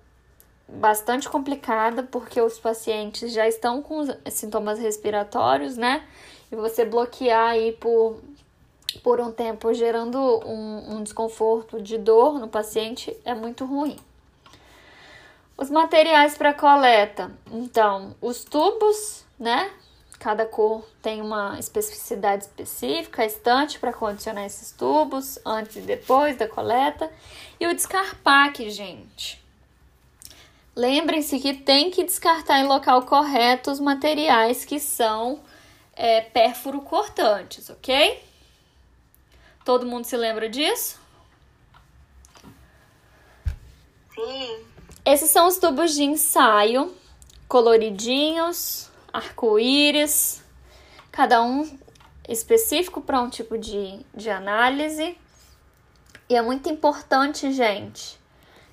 [0.68, 6.04] bastante complicada porque os pacientes já estão com sintomas respiratórios, né?
[6.50, 8.20] E você bloquear aí por,
[9.02, 13.96] por um tempo gerando um, um desconforto de dor no paciente é muito ruim.
[15.56, 19.70] Os materiais para coleta, então, os tubos, né?
[20.18, 26.36] Cada cor tem uma especificidade específica, a estante para condicionar esses tubos antes e depois
[26.36, 27.08] da coleta.
[27.60, 29.40] E o descarpaque, gente.
[30.74, 35.44] Lembrem-se que tem que descartar em local correto os materiais que são
[35.94, 38.20] é, pérfuro cortantes, ok?
[39.64, 40.98] Todo mundo se lembra disso?
[44.12, 44.58] Sim.
[45.04, 46.92] Esses são os tubos de ensaio,
[47.46, 50.44] coloridinhos, arco-íris,
[51.16, 51.66] cada um
[52.28, 55.16] específico para um tipo de, de análise.
[56.28, 58.20] E é muito importante, gente,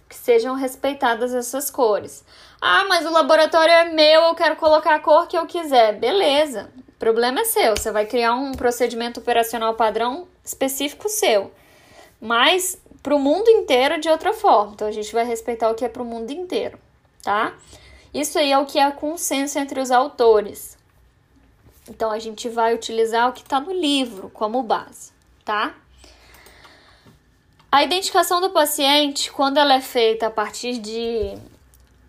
[0.10, 2.26] que sejam respeitadas essas cores.
[2.60, 5.98] Ah, mas o laboratório é meu, eu quero colocar a cor que eu quiser.
[5.98, 7.78] Beleza, o problema é seu.
[7.78, 11.50] Você vai criar um procedimento operacional padrão específico seu.
[12.20, 14.74] Mas para o mundo inteiro de outra forma.
[14.74, 16.78] Então a gente vai respeitar o que é para o mundo inteiro,
[17.22, 17.54] tá?
[18.14, 20.78] Isso aí é o que é consenso entre os autores.
[21.90, 25.12] Então a gente vai utilizar o que está no livro como base,
[25.44, 25.76] tá?
[27.72, 31.36] A identificação do paciente, quando ela é feita a partir de,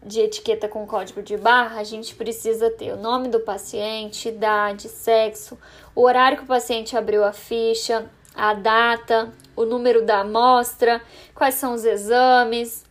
[0.04, 4.88] de etiqueta com código de barra, a gente precisa ter o nome do paciente, idade,
[4.88, 5.58] sexo,
[5.94, 11.00] o horário que o paciente abriu a ficha, a data, o número da amostra,
[11.34, 12.84] quais são os exames,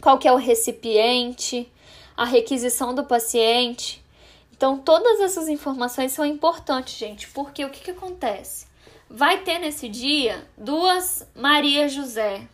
[0.00, 1.70] qual que é o recipiente,
[2.16, 3.99] a requisição do paciente.
[4.60, 8.66] Então, todas essas informações são importantes, gente, porque o que, que acontece?
[9.08, 12.46] Vai ter nesse dia duas Maria José,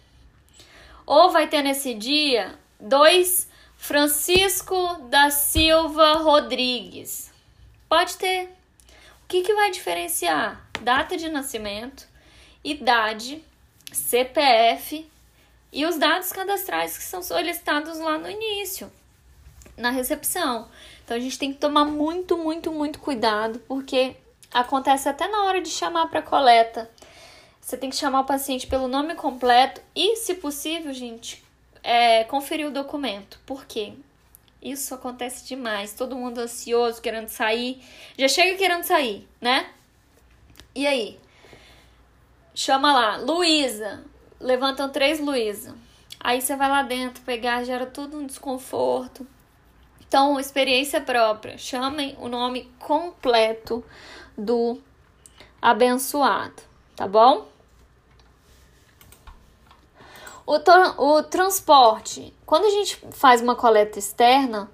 [1.05, 7.33] ou vai ter nesse dia dois Francisco da Silva Rodrigues.
[7.89, 8.51] Pode ter.
[9.25, 10.65] O que, que vai diferenciar?
[10.83, 12.07] Data de nascimento,
[12.63, 13.43] idade,
[13.93, 15.11] CPF
[15.73, 18.93] e os dados cadastrais que são solicitados lá no início,
[19.77, 20.69] na recepção.
[21.07, 24.17] Então a gente tem que tomar muito, muito, muito cuidado, porque
[24.53, 26.91] acontece até na hora de chamar para coleta.
[27.61, 31.45] Você tem que chamar o paciente pelo nome completo e, se possível, gente,
[31.81, 33.39] é, conferir o documento.
[33.47, 33.93] Por quê?
[34.61, 35.95] Isso acontece demais.
[35.95, 37.81] Todo mundo ansioso, querendo sair.
[38.19, 39.71] Já chega querendo sair, né?
[40.75, 41.21] E aí?
[42.53, 44.03] Chama lá, Luísa.
[44.41, 45.73] Levantam três Luísa.
[46.19, 49.25] Aí você vai lá dentro pegar, gera tudo um desconforto.
[50.09, 51.59] Então, experiência própria.
[51.59, 53.85] Chamem o nome completo
[54.37, 54.81] do
[55.61, 56.63] abençoado,
[56.95, 57.47] tá bom?
[60.47, 60.55] O,
[60.99, 62.33] o transporte.
[62.45, 64.71] Quando a gente faz uma coleta externa,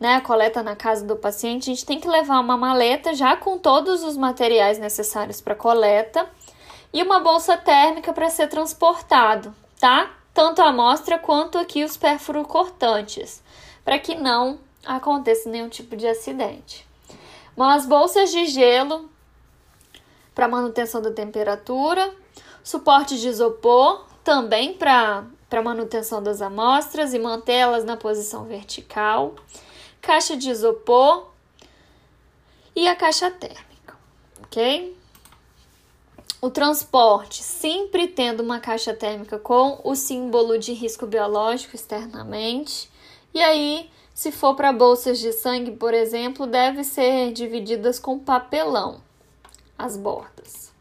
[0.00, 3.36] né, a coleta na casa do paciente, a gente tem que levar uma maleta já
[3.36, 6.28] com todos os materiais necessários para coleta
[6.92, 10.10] e uma bolsa térmica para ser transportado, tá?
[10.34, 13.40] Tanto a amostra quanto aqui os pérfuro cortantes,
[13.84, 16.86] para que não aconteça nenhum tipo de acidente.
[17.56, 19.10] Umas bolsas de gelo
[20.34, 22.14] para manutenção da temperatura,
[22.64, 25.26] suporte de isopor também para
[25.62, 29.34] manutenção das amostras e mantê-las na posição vertical,
[30.00, 31.30] caixa de isopor
[32.74, 33.96] e a caixa térmica,
[34.42, 34.96] ok?
[36.40, 42.90] O transporte, sempre tendo uma caixa térmica com o símbolo de risco biológico externamente.
[43.32, 43.88] E aí,
[44.22, 49.02] se for para bolsas de sangue, por exemplo, deve ser divididas com papelão
[49.76, 50.72] as bordas.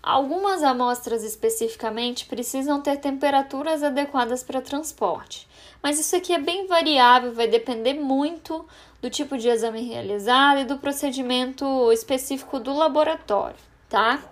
[0.00, 5.48] Algumas amostras especificamente precisam ter temperaturas adequadas para transporte,
[5.82, 8.64] mas isso aqui é bem variável, vai depender muito
[9.00, 13.58] do tipo de exame realizado e do procedimento específico do laboratório,
[13.88, 14.22] tá?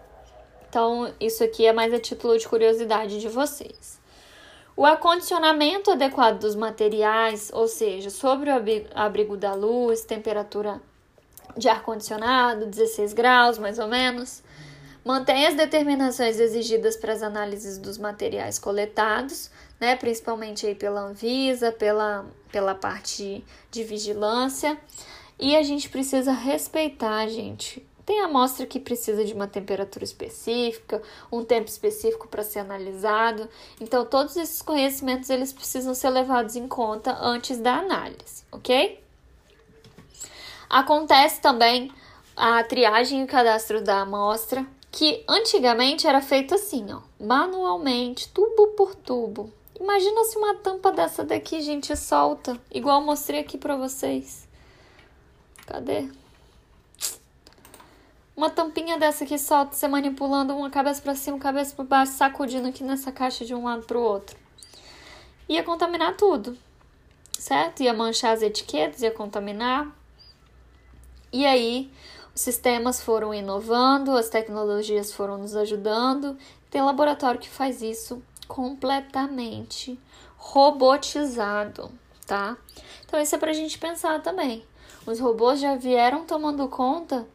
[0.69, 4.00] Então, isso aqui é mais a título de curiosidade de vocês.
[4.81, 8.55] O acondicionamento adequado dos materiais, ou seja, sobre o
[8.95, 10.81] abrigo da luz, temperatura
[11.55, 14.43] de ar-condicionado, 16 graus mais ou menos
[15.05, 21.73] Mantém as determinações exigidas para as análises dos materiais coletados, né, principalmente aí pela Anvisa,
[21.73, 24.79] pela, pela parte de vigilância.
[25.39, 27.87] E a gente precisa respeitar, gente.
[28.05, 33.49] Tem amostra que precisa de uma temperatura específica, um tempo específico para ser analisado.
[33.81, 39.03] Então, todos esses conhecimentos eles precisam ser levados em conta antes da análise, ok?
[40.69, 41.93] Acontece também
[42.37, 48.95] a triagem e cadastro da amostra, que antigamente era feito assim, ó, manualmente, tubo por
[48.95, 49.53] tubo.
[49.79, 54.49] Imagina se uma tampa dessa daqui, gente, solta, igual mostrei aqui para vocês.
[55.67, 56.09] Cadê?
[58.41, 62.69] Uma tampinha dessa aqui solta, você manipulando uma cabeça para cima, cabeça para baixo, sacudindo
[62.69, 64.35] aqui nessa caixa de um lado pro outro.
[65.47, 66.57] Ia contaminar tudo,
[67.39, 67.83] certo?
[67.83, 69.95] Ia manchar as etiquetas, ia contaminar.
[71.31, 71.93] E aí,
[72.35, 76.39] os sistemas foram inovando, as tecnologias foram nos ajudando.
[76.71, 80.01] Tem laboratório que faz isso completamente
[80.39, 81.91] robotizado,
[82.27, 82.57] tá?
[83.05, 84.65] Então isso é para a gente pensar também.
[85.05, 87.29] Os robôs já vieram tomando conta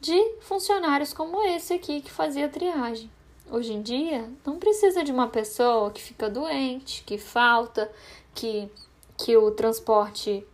[0.00, 3.10] de funcionários como esse aqui que fazia triagem.
[3.50, 7.90] Hoje em dia, não precisa de uma pessoa que fica doente, que falta,
[8.34, 8.68] que,
[9.16, 10.44] que o transporte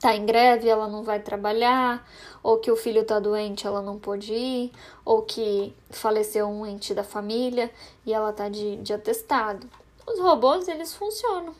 [0.00, 2.06] tá em greve, ela não vai trabalhar,
[2.42, 4.72] ou que o filho tá doente, ela não pode ir,
[5.04, 7.70] ou que faleceu um ente da família
[8.04, 9.68] e ela tá de, de atestado.
[10.06, 11.54] Os robôs, eles funcionam.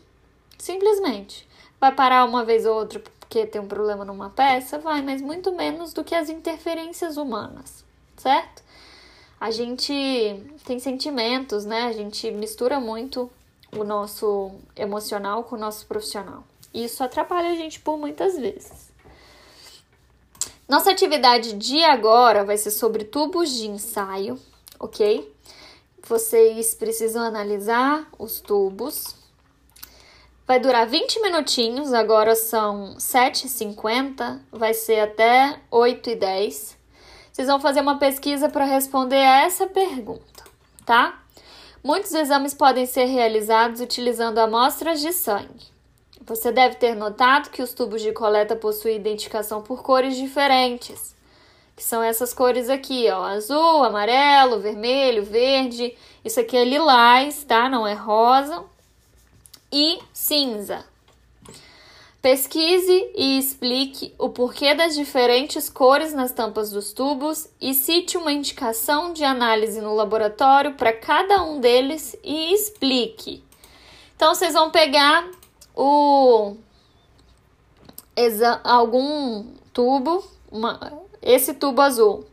[0.59, 1.49] Simplesmente.
[1.81, 4.79] Vai parar uma vez ou outra porque tem um problema numa peça?
[4.79, 7.85] Vai, mas muito menos do que as interferências humanas,
[8.17, 8.63] certo?
[9.39, 9.93] A gente
[10.65, 11.83] tem sentimentos, né?
[11.83, 13.31] A gente mistura muito
[13.77, 16.45] o nosso emocional com o nosso profissional.
[16.73, 18.91] Isso atrapalha a gente por muitas vezes.
[20.69, 24.39] Nossa atividade de agora vai ser sobre tubos de ensaio,
[24.79, 25.33] ok?
[26.03, 29.15] Vocês precisam analisar os tubos.
[30.47, 36.77] Vai durar 20 minutinhos, agora são 7h50, vai ser até 8h10.
[37.33, 40.45] Vocês vão fazer uma pesquisa para responder a essa pergunta,
[40.85, 41.21] tá?
[41.83, 45.67] Muitos exames podem ser realizados utilizando amostras de sangue.
[46.25, 51.17] Você deve ter notado que os tubos de coleta possuem identificação por cores diferentes,
[51.75, 55.99] que são essas cores aqui, ó, azul, amarelo, vermelho, verde.
[56.25, 57.69] Isso aqui é lilás, tá?
[57.69, 58.65] Não é rosa.
[59.73, 60.85] E cinza.
[62.23, 68.33] Pesquise e explique o porquê das diferentes cores nas tampas dos tubos e cite uma
[68.33, 73.45] indicação de análise no laboratório para cada um deles e explique.
[74.17, 75.31] Então, vocês vão pegar
[75.75, 76.57] o
[78.65, 80.81] algum tubo, uma,
[81.21, 82.27] esse tubo azul.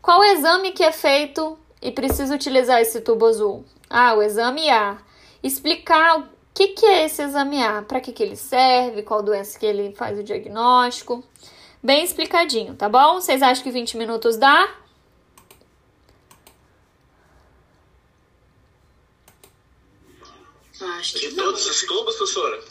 [0.00, 3.64] Qual o exame que é feito e precisa utilizar esse tubo azul?
[3.88, 4.98] Ah, o exame A.
[5.42, 7.80] Explicar o que, que é esse exame A?
[7.80, 9.02] Para que, que ele serve?
[9.02, 11.24] Qual doença que ele faz o diagnóstico?
[11.82, 13.14] Bem explicadinho, tá bom?
[13.14, 14.76] Vocês acham que 20 minutos dá?
[20.98, 22.62] Acho que De todos os tubos, professora?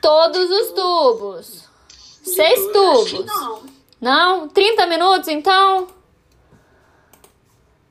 [0.00, 1.68] Todos os tubos.
[2.24, 3.24] Seis tubos.
[3.24, 3.62] Não.
[4.00, 4.48] Não?
[4.48, 5.86] 30 minutos, então?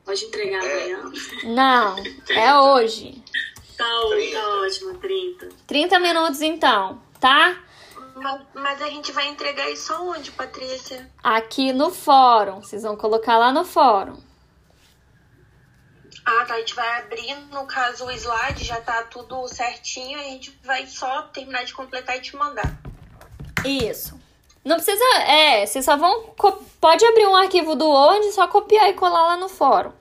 [0.04, 0.92] Pode entregar é.
[0.92, 1.12] amanhã.
[1.44, 1.96] Não,
[2.28, 3.22] é hoje.
[3.82, 5.48] Tá, tá ótimo, 30.
[5.66, 7.60] 30 minutos então, tá?
[8.14, 11.10] Mas, mas, a gente vai entregar isso onde, Patrícia?
[11.22, 12.62] Aqui no fórum.
[12.62, 14.16] Vocês vão colocar lá no fórum.
[16.24, 16.54] Ah, tá.
[16.54, 20.18] A gente vai abrir, no caso, o slide, já tá tudo certinho.
[20.18, 22.76] A gente vai só terminar de completar e te mandar.
[23.64, 24.20] Isso.
[24.64, 25.04] Não precisa.
[25.26, 26.34] É, vocês só vão.
[26.80, 29.92] Pode abrir um arquivo do Word, só copiar e colar lá no fórum.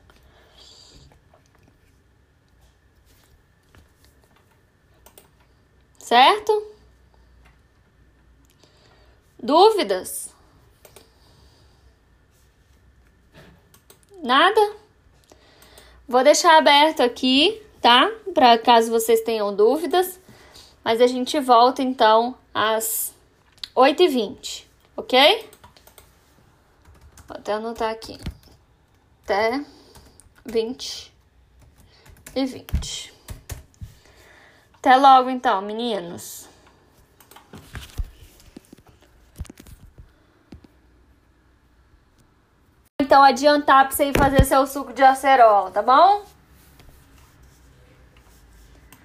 [6.12, 6.68] Certo?
[9.42, 10.36] Dúvidas?
[14.22, 14.76] Nada?
[16.06, 18.12] Vou deixar aberto aqui, tá?
[18.34, 20.20] Para caso vocês tenham dúvidas.
[20.84, 23.16] Mas a gente volta então às
[23.74, 24.66] 8h20,
[24.98, 25.50] ok?
[27.26, 28.20] Vou até anotar aqui.
[29.24, 29.64] Até
[30.46, 31.14] 20
[32.36, 33.11] e 20.
[34.82, 36.50] Até logo então, meninos.
[43.00, 46.26] Então adiantar pra você ir fazer seu suco de acerola, tá bom?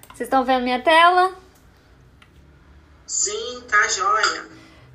[0.07, 1.35] Vocês estão vendo minha tela?
[3.05, 4.47] Sim, tá joia.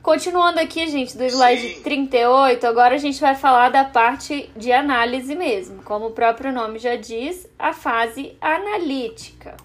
[0.03, 1.83] Continuando aqui, gente, do slide Sim.
[1.83, 5.81] 38, agora a gente vai falar da parte de análise mesmo.
[5.85, 9.57] Como o próprio nome já diz, a fase analítica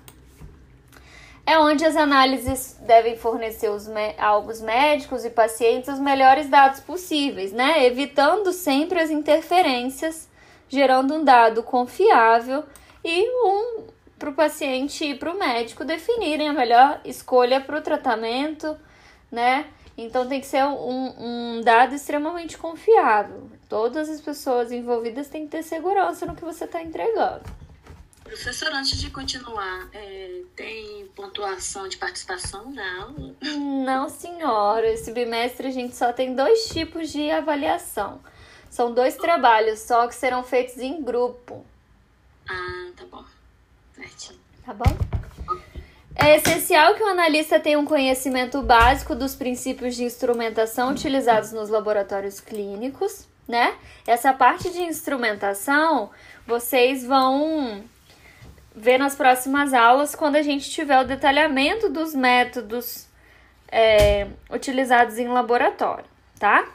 [1.47, 3.87] é onde as análises devem fornecer os
[4.17, 7.85] aos médicos e pacientes os melhores dados possíveis, né?
[7.85, 10.27] Evitando sempre as interferências,
[10.67, 12.65] gerando um dado confiável
[13.01, 13.85] e um
[14.19, 18.75] para o paciente e para o médico definirem a melhor escolha para o tratamento,
[19.31, 19.67] né?
[19.97, 21.13] Então tem que ser um,
[21.57, 23.49] um dado extremamente confiável.
[23.69, 27.43] Todas as pessoas envolvidas têm que ter segurança no que você está entregando.
[28.28, 33.36] Professor, antes de continuar, é, tem pontuação de participação na aula?
[33.41, 34.86] Não, senhora.
[34.86, 38.19] Esse bimestre a gente só tem dois tipos de avaliação.
[38.69, 41.65] São dois trabalhos só que serão feitos em grupo.
[42.49, 43.23] Ah, tá bom.
[43.95, 44.39] Certinho.
[44.65, 44.97] Tá bom?
[46.15, 51.69] É essencial que o analista tenha um conhecimento básico dos princípios de instrumentação utilizados nos
[51.69, 53.78] laboratórios clínicos, né?
[54.05, 56.09] Essa parte de instrumentação
[56.45, 57.84] vocês vão
[58.78, 63.07] ver nas próximas aulas quando a gente tiver o detalhamento dos métodos
[63.69, 66.05] é, utilizados em laboratório,
[66.38, 66.71] tá?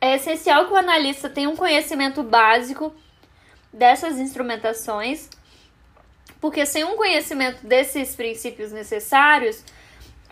[0.00, 2.92] É essencial que o analista tenha um conhecimento básico
[3.72, 5.30] dessas instrumentações,
[6.40, 9.64] porque sem um conhecimento desses princípios necessários,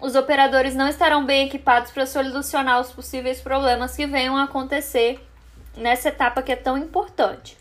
[0.00, 5.20] os operadores não estarão bem equipados para solucionar os possíveis problemas que venham a acontecer
[5.76, 7.56] nessa etapa que é tão importante,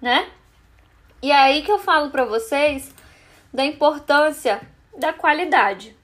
[0.00, 0.30] né?
[1.22, 2.94] E é aí que eu falo para vocês
[3.52, 4.60] da importância
[4.96, 5.96] da qualidade.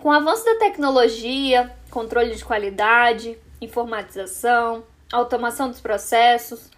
[0.00, 6.68] Com o avanço da tecnologia, controle de qualidade, informatização, automação dos processos,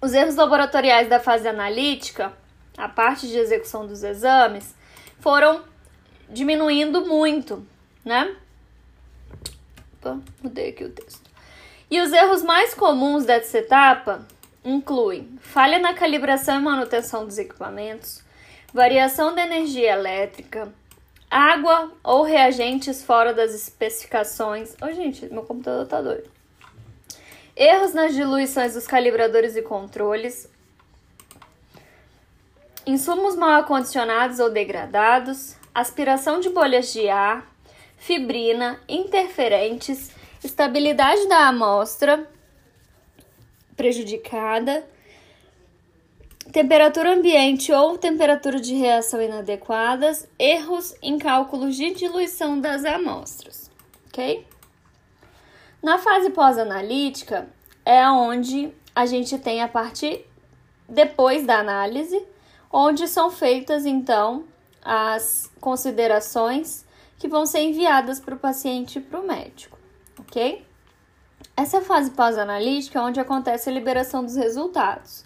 [0.00, 2.32] os erros laboratoriais da fase analítica,
[2.76, 4.74] a parte de execução dos exames,
[5.20, 5.62] foram
[6.28, 7.66] diminuindo muito,
[8.04, 8.36] né?
[9.94, 11.30] Opa, mudei aqui o texto.
[11.90, 14.26] E os erros mais comuns dessa etapa
[14.64, 18.22] incluem falha na calibração e manutenção dos equipamentos,
[18.72, 20.72] variação da energia elétrica,
[21.30, 24.74] água ou reagentes fora das especificações.
[24.80, 26.28] Ô, gente, meu computador tá doido.
[27.56, 30.48] Erros nas diluições dos calibradores e controles.
[32.86, 35.56] Insumos mal acondicionados ou degradados.
[35.74, 37.46] Aspiração de bolhas de ar.
[37.96, 40.10] Fibrina, interferentes,
[40.42, 42.26] estabilidade da amostra
[43.76, 44.84] prejudicada
[46.50, 53.70] temperatura ambiente ou temperatura de reação inadequadas, erros em cálculos de diluição das amostras,
[54.08, 54.44] ok?
[55.82, 57.48] Na fase pós-analítica
[57.84, 60.24] é onde a gente tem a parte
[60.88, 62.20] depois da análise,
[62.72, 64.44] onde são feitas então
[64.82, 66.84] as considerações
[67.18, 69.78] que vão ser enviadas para o paciente e para o médico,
[70.18, 70.64] ok?
[71.56, 75.24] Essa fase pós-analítica é onde acontece a liberação dos resultados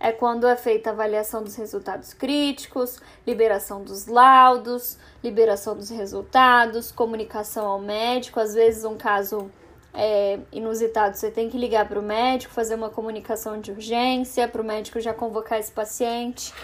[0.00, 6.92] é quando é feita a avaliação dos resultados críticos, liberação dos laudos, liberação dos resultados,
[6.92, 8.38] comunicação ao médico.
[8.38, 9.50] Às vezes, um caso
[10.00, 14.62] é, inusitado, você tem que ligar para o médico, fazer uma comunicação de urgência, para
[14.62, 16.54] o médico já convocar esse paciente,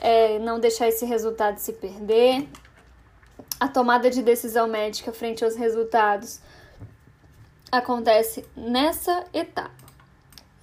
[0.00, 2.48] é, não deixar esse resultado se perder.
[3.60, 6.40] A tomada de decisão médica frente aos resultados
[7.70, 9.70] acontece nessa etapa.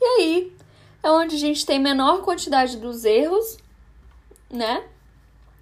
[0.02, 0.58] E aí,
[1.04, 3.58] é onde a gente tem menor quantidade dos erros,
[4.50, 4.84] né?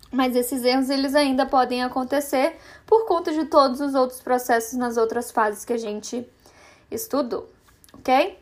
[0.09, 2.55] Mas esses erros eles ainda podem acontecer
[2.85, 6.25] por conta de todos os outros processos nas outras fases que a gente
[6.93, 7.49] estudou,
[7.93, 8.37] ok?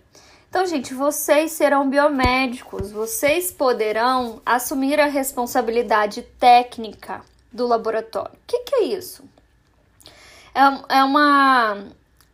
[0.49, 7.21] Então, gente, vocês serão biomédicos, vocês poderão assumir a responsabilidade técnica
[7.51, 8.33] do laboratório.
[8.33, 9.23] O que, que é isso?
[10.53, 11.85] É, é uma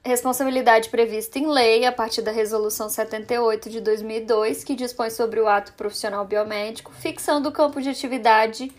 [0.03, 5.47] responsabilidade prevista em lei a partir da Resolução 78 de 2002, que dispõe sobre o
[5.47, 8.71] ato profissional biomédico, fixando o campo de atividade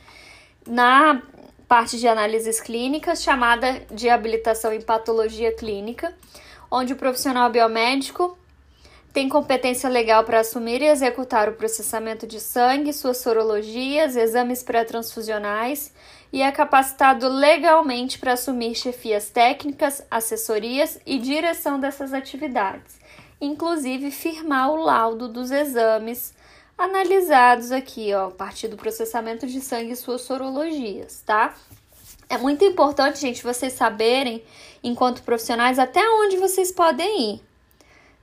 [0.67, 1.23] na
[1.69, 6.15] parte de análises clínicas, chamada de habilitação em patologia clínica,
[6.71, 8.37] onde o profissional biomédico
[9.13, 15.93] tem competência legal para assumir e executar o processamento de sangue, suas sorologias, exames pré-transfusionais
[16.33, 23.01] e é capacitado legalmente para assumir chefias técnicas, assessorias e direção dessas atividades,
[23.41, 26.35] inclusive firmar o laudo dos exames
[26.77, 31.55] analisados aqui, ó, a partir do processamento de sangue e suas sorologias, tá?
[32.29, 34.45] É muito importante, gente, vocês saberem,
[34.83, 37.43] enquanto profissionais, até onde vocês podem ir.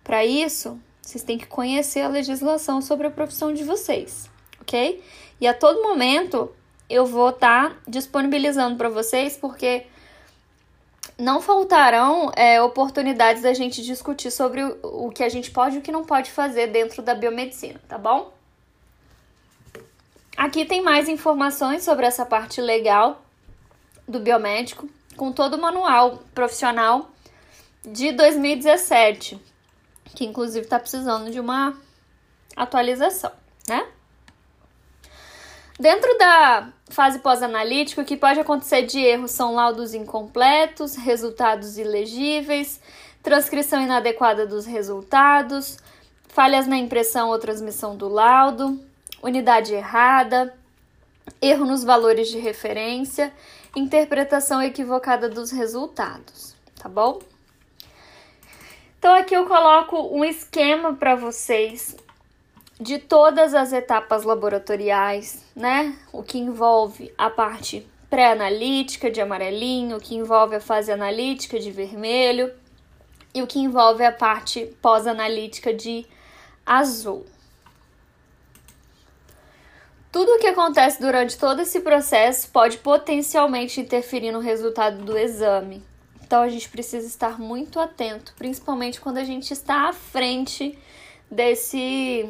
[0.04, 4.30] Para isso, vocês têm que conhecer a legislação sobre a profissão de vocês,
[4.62, 5.04] ok?
[5.42, 6.54] E a todo momento
[6.88, 9.88] eu vou estar tá disponibilizando para vocês, porque
[11.18, 15.80] não faltarão é, oportunidades da gente discutir sobre o, o que a gente pode e
[15.80, 18.32] o que não pode fazer dentro da biomedicina, tá bom?
[20.38, 23.25] Aqui tem mais informações sobre essa parte legal
[24.08, 27.10] do biomédico, com todo o manual profissional
[27.84, 29.40] de 2017,
[30.16, 31.76] que inclusive está precisando de uma
[32.56, 33.32] atualização,
[33.68, 33.88] né?
[35.78, 42.80] Dentro da fase pós-analítica, o que pode acontecer de erro são laudos incompletos, resultados ilegíveis,
[43.22, 45.78] transcrição inadequada dos resultados,
[46.30, 48.80] falhas na impressão ou transmissão do laudo,
[49.22, 50.54] unidade errada,
[51.42, 53.34] erro nos valores de referência,
[53.76, 57.20] interpretação equivocada dos resultados, tá bom?
[58.98, 61.96] Então aqui eu coloco um esquema para vocês
[62.80, 65.96] de todas as etapas laboratoriais, né?
[66.12, 71.72] O que envolve a parte pré-analítica de amarelinho, o que envolve a fase analítica de
[71.72, 72.52] vermelho
[73.34, 76.06] e o que envolve a parte pós-analítica de
[76.66, 77.26] azul.
[80.16, 85.84] Tudo o que acontece durante todo esse processo pode potencialmente interferir no resultado do exame.
[86.24, 90.80] Então a gente precisa estar muito atento, principalmente quando a gente está à frente
[91.30, 92.30] desse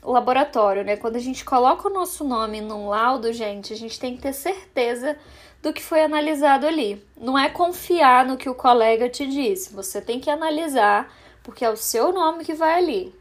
[0.00, 0.96] laboratório, né?
[0.96, 4.32] Quando a gente coloca o nosso nome num laudo, gente, a gente tem que ter
[4.32, 5.18] certeza
[5.60, 7.04] do que foi analisado ali.
[7.16, 9.74] Não é confiar no que o colega te disse.
[9.74, 11.12] Você tem que analisar,
[11.42, 13.12] porque é o seu nome que vai ali.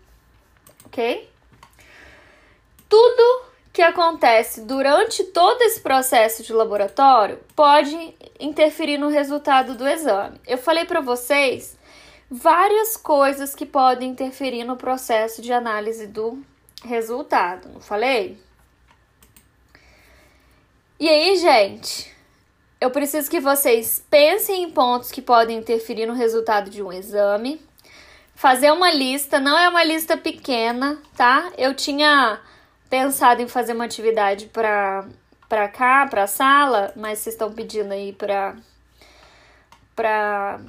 [0.86, 1.28] Ok?
[2.88, 10.40] Tudo que acontece durante todo esse processo de laboratório pode interferir no resultado do exame.
[10.46, 11.76] Eu falei para vocês
[12.30, 16.44] várias coisas que podem interferir no processo de análise do
[16.86, 18.38] resultado, não falei?
[21.00, 22.16] E aí, gente,
[22.80, 27.60] eu preciso que vocês pensem em pontos que podem interferir no resultado de um exame.
[28.36, 31.52] Fazer uma lista, não é uma lista pequena, tá?
[31.58, 32.40] Eu tinha
[32.94, 35.04] pensado em fazer uma atividade para
[35.50, 38.56] para cá, para a sala, mas vocês estão pedindo aí para
[39.96, 40.62] para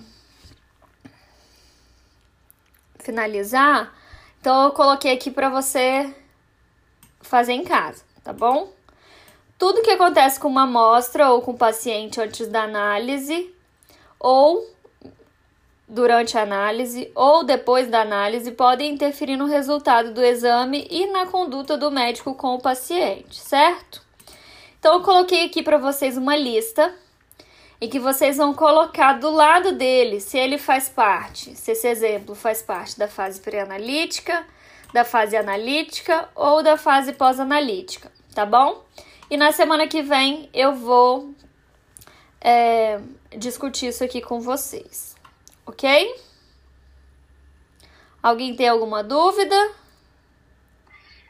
[2.99, 3.93] finalizar.
[4.41, 6.14] Então eu coloquei aqui para você
[7.20, 8.72] fazer em casa, tá bom?
[9.59, 13.55] Tudo que acontece com uma amostra ou com o paciente antes da análise
[14.18, 14.66] ou
[15.87, 21.26] durante a análise ou depois da análise podem interferir no resultado do exame e na
[21.26, 24.03] conduta do médico com o paciente, certo?
[24.78, 26.95] Então eu coloquei aqui para vocês uma lista
[27.80, 32.35] e que vocês vão colocar do lado dele se ele faz parte, se esse exemplo
[32.35, 34.45] faz parte da fase pré-analítica,
[34.93, 38.85] da fase analítica ou da fase pós-analítica, tá bom?
[39.30, 41.35] E na semana que vem eu vou
[42.41, 43.01] é,
[43.37, 45.14] discutir isso aqui com vocês,
[45.67, 46.15] ok?
[48.23, 49.55] Alguém tem alguma dúvida?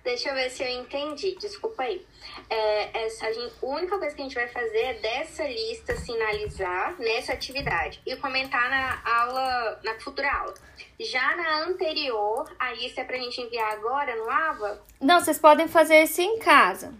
[0.04, 1.34] Deixa eu ver se eu entendi.
[1.40, 2.06] Desculpa aí.
[2.50, 5.96] É, essa, a, gente, a única coisa que a gente vai fazer é dessa lista
[5.96, 10.54] sinalizar nessa atividade e comentar na aula, na futura aula.
[11.00, 14.82] Já na anterior, a lista é pra gente enviar agora no AVA?
[15.00, 16.92] Não, vocês podem fazer isso em casa.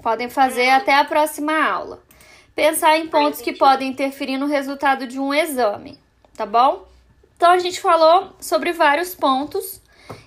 [0.00, 0.76] Podem fazer Hum.
[0.76, 2.02] até a próxima aula.
[2.54, 3.58] Pensar em pontos que entendi.
[3.58, 5.98] podem interferir no resultado de um exame,
[6.34, 6.86] tá bom?
[7.36, 9.80] Então a gente falou sobre vários pontos.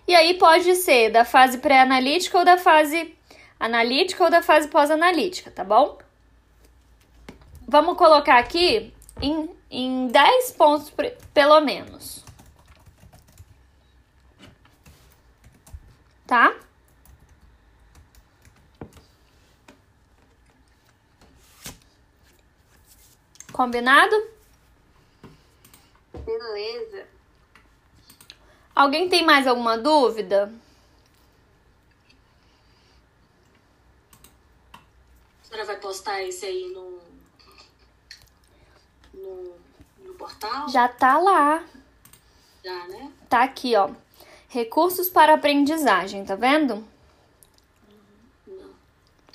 [0.08, 3.16] E aí pode ser da fase pré-analítica ou da fase
[3.60, 5.97] analítica ou da fase pós-analítica, tá bom?
[7.68, 10.93] Vamos colocar aqui em, em 10 pontos
[11.34, 12.24] pelo menos.
[16.28, 16.53] Tá?
[23.51, 24.34] Combinado?
[26.18, 27.07] Beleza.
[28.76, 30.51] Alguém tem mais alguma dúvida?
[34.74, 36.99] A senhora vai postar esse aí no,
[39.13, 39.55] no,
[39.99, 40.68] no portal?
[40.70, 41.63] Já tá lá.
[42.63, 43.11] Já, né?
[43.30, 43.89] Tá aqui, ó.
[44.49, 46.86] Recursos para aprendizagem, tá vendo?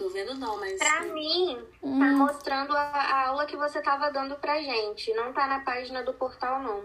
[0.01, 0.79] Tô vendo não, mas...
[0.79, 5.13] Pra mim, tá mostrando a, a aula que você tava dando pra gente.
[5.13, 6.85] Não tá na página do portal, não.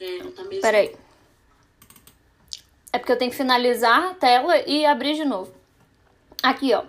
[0.00, 0.60] É, não tá mesmo.
[0.60, 0.96] Peraí.
[2.92, 5.54] É porque eu tenho que finalizar a tela e abrir de novo.
[6.42, 6.82] Aqui, ó.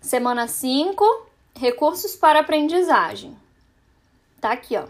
[0.00, 3.38] Semana 5, recursos para aprendizagem.
[4.40, 4.88] Tá aqui, ó.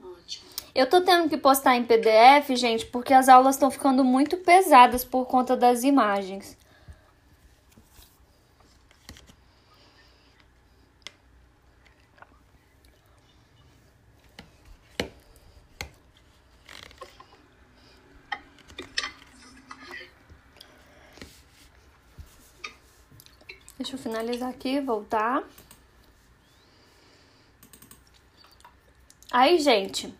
[0.00, 0.44] Ótimo.
[0.72, 5.04] Eu tô tendo que postar em PDF, gente, porque as aulas estão ficando muito pesadas
[5.04, 6.56] por conta das imagens.
[23.78, 25.44] Deixa eu finalizar aqui, voltar.
[29.30, 30.12] Aí, gente,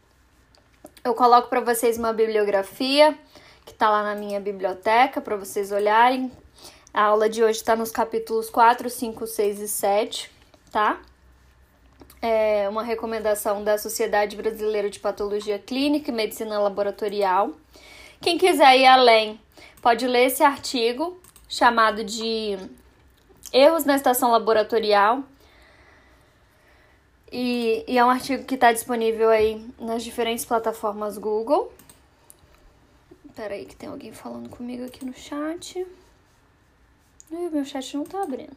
[1.02, 3.18] eu coloco para vocês uma bibliografia
[3.66, 6.30] que tá lá na minha biblioteca para vocês olharem.
[6.94, 10.30] A aula de hoje está nos capítulos 4, 5, 6 e 7,
[10.70, 11.00] tá?
[12.22, 17.50] É uma recomendação da Sociedade Brasileira de Patologia Clínica e Medicina Laboratorial.
[18.20, 19.40] Quem quiser ir além,
[19.82, 22.56] pode ler esse artigo chamado de
[23.52, 25.22] Erros na Estação Laboratorial.
[27.30, 31.72] E, e é um artigo que está disponível aí nas diferentes plataformas Google.
[33.36, 35.78] Peraí, que tem alguém falando comigo aqui no chat.
[37.30, 38.56] Ih, meu chat não tá abrindo.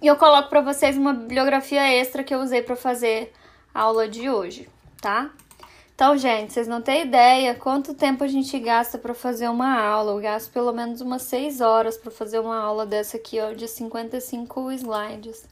[0.00, 3.32] E eu coloco para vocês uma bibliografia extra que eu usei para fazer
[3.74, 4.68] a aula de hoje,
[5.00, 5.30] tá?
[5.98, 10.12] Então, gente, vocês não têm ideia quanto tempo a gente gasta para fazer uma aula.
[10.12, 13.66] Eu gasto pelo menos umas 6 horas para fazer uma aula dessa aqui, ó, de
[13.66, 15.44] 55 slides.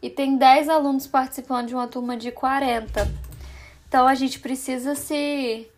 [0.00, 3.12] E tem 10 alunos participando de uma turma de 40.
[3.86, 5.68] Então a gente precisa se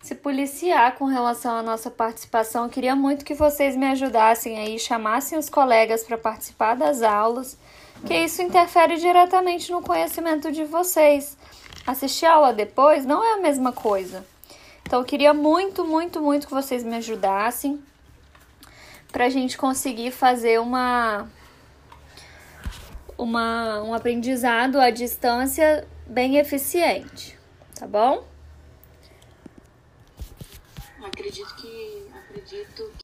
[0.00, 2.64] se policiar com relação à nossa participação.
[2.64, 7.58] Eu queria muito que vocês me ajudassem aí, chamassem os colegas para participar das aulas,
[8.06, 11.36] que isso interfere diretamente no conhecimento de vocês.
[11.86, 14.24] Assistir a aula depois não é a mesma coisa.
[14.82, 17.82] Então eu queria muito, muito, muito que vocês me ajudassem
[19.10, 21.28] para a gente conseguir fazer uma
[23.16, 27.38] uma, um aprendizado à distância bem eficiente,
[27.78, 28.26] tá bom?
[31.02, 32.08] Acredito que...
[32.14, 32.92] Acredito